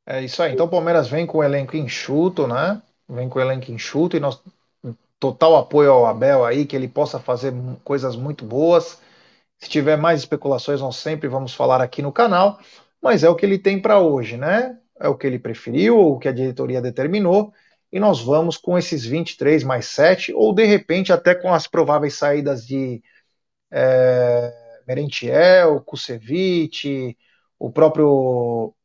[0.05, 0.53] É isso aí.
[0.53, 2.81] Então o Palmeiras vem com o elenco enxuto, né?
[3.07, 4.39] Vem com o elenco enxuto e nós
[5.23, 8.99] total apoio ao Abel aí, que ele possa fazer coisas muito boas.
[9.57, 12.59] Se tiver mais especulações, nós sempre vamos falar aqui no canal,
[13.01, 14.77] mas é o que ele tem para hoje, né?
[14.99, 17.53] É o que ele preferiu, o que a diretoria determinou,
[17.89, 22.15] e nós vamos com esses 23 mais 7, ou de repente até com as prováveis
[22.15, 23.01] saídas de
[23.71, 24.53] é,
[24.85, 27.17] Merentiel, Kusevich,
[27.57, 28.75] o próprio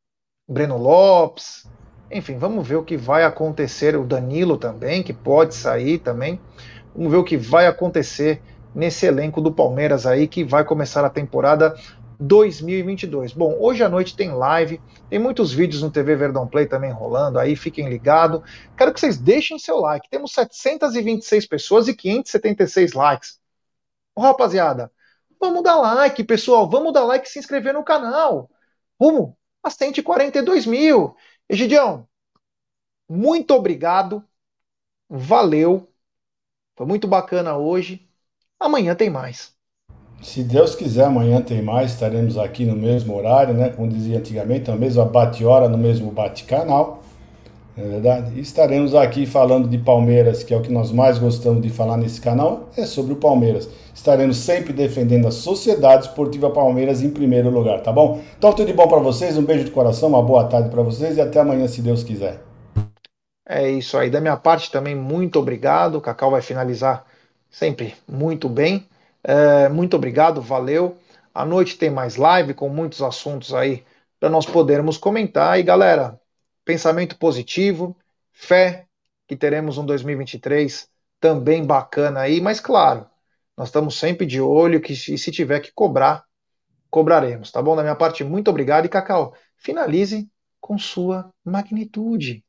[0.46, 1.66] Breno Lopes,
[2.10, 3.96] enfim, vamos ver o que vai acontecer.
[3.96, 6.40] O Danilo também, que pode sair também.
[6.94, 8.42] Vamos ver o que vai acontecer
[8.74, 11.74] nesse elenco do Palmeiras aí, que vai começar a temporada
[12.18, 13.32] 2022.
[13.32, 17.38] Bom, hoje à noite tem live, tem muitos vídeos no TV Verdão Play também rolando,
[17.38, 18.40] aí fiquem ligados.
[18.76, 20.08] Quero que vocês deixem seu like.
[20.10, 23.38] Temos 726 pessoas e 576 likes.
[24.14, 24.90] Ô, rapaziada,
[25.40, 26.68] vamos dar like, pessoal.
[26.68, 28.50] Vamos dar like e se inscrever no canal.
[29.00, 31.14] Rumo a 142 mil.
[31.48, 32.06] Egidião,
[33.08, 34.22] muito obrigado.
[35.08, 35.88] Valeu.
[36.76, 38.06] Foi muito bacana hoje.
[38.60, 39.56] Amanhã tem mais.
[40.22, 41.92] Se Deus quiser, amanhã tem mais.
[41.92, 43.70] Estaremos aqui no mesmo horário, né?
[43.70, 47.02] Como dizia antigamente, a mesma bate-hora no mesmo bate-canal.
[47.78, 48.40] É verdade?
[48.40, 52.20] Estaremos aqui falando de Palmeiras, que é o que nós mais gostamos de falar nesse
[52.20, 53.68] canal, é sobre o Palmeiras.
[53.94, 58.20] Estaremos sempre defendendo a Sociedade Esportiva Palmeiras em primeiro lugar, tá bom?
[58.36, 61.16] Então tudo de bom para vocês, um beijo de coração, uma boa tarde para vocês
[61.16, 62.40] e até amanhã, se Deus quiser.
[63.48, 64.10] É isso aí.
[64.10, 65.94] Da minha parte também, muito obrigado.
[65.94, 67.06] O Cacau vai finalizar
[67.48, 68.88] sempre muito bem.
[69.22, 70.96] É, muito obrigado, valeu.
[71.32, 73.84] À noite tem mais live com muitos assuntos aí
[74.18, 75.60] para nós podermos comentar.
[75.60, 76.17] E galera,
[76.68, 77.96] pensamento positivo,
[78.30, 78.86] fé
[79.26, 80.86] que teremos um 2023
[81.18, 83.06] também bacana aí, mas claro,
[83.56, 86.26] nós estamos sempre de olho que se, tiver que cobrar,
[86.90, 87.74] cobraremos, tá bom?
[87.74, 92.44] Da minha parte, muito obrigado e Cacau, finalize com sua magnitude.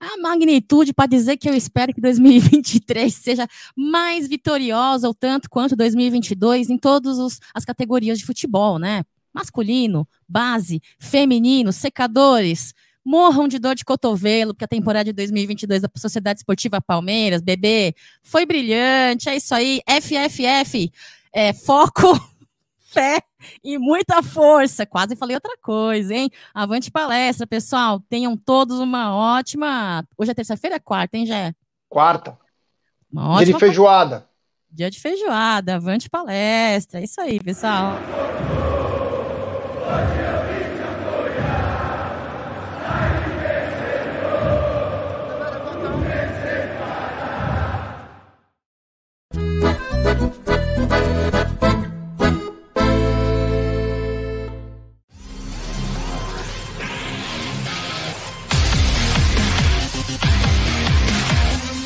[0.00, 5.76] A magnitude para dizer que eu espero que 2023 seja mais vitoriosa, ou tanto quanto
[5.76, 9.04] 2022, em todas as categorias de futebol, né?
[9.32, 12.74] Masculino, base, feminino, secadores,
[13.04, 17.94] morram de dor de cotovelo, porque a temporada de 2022 da Sociedade Esportiva Palmeiras, bebê,
[18.22, 20.92] foi brilhante, é isso aí, FFF,
[21.32, 22.08] é, foco,
[22.90, 23.22] fé
[23.62, 24.84] e muita força.
[24.84, 26.30] Quase falei outra coisa, hein?
[26.52, 28.00] Avante palestra, pessoal.
[28.08, 30.04] Tenham todos uma ótima.
[30.16, 31.54] Hoje é terça-feira, é quarta, hein, Jé?
[31.88, 32.38] Quarta.
[33.10, 33.44] Uma ótima.
[33.44, 34.26] Dia de feijoada.
[34.72, 37.00] Dia de feijoada, avante palestra.
[37.00, 37.94] É isso aí, pessoal.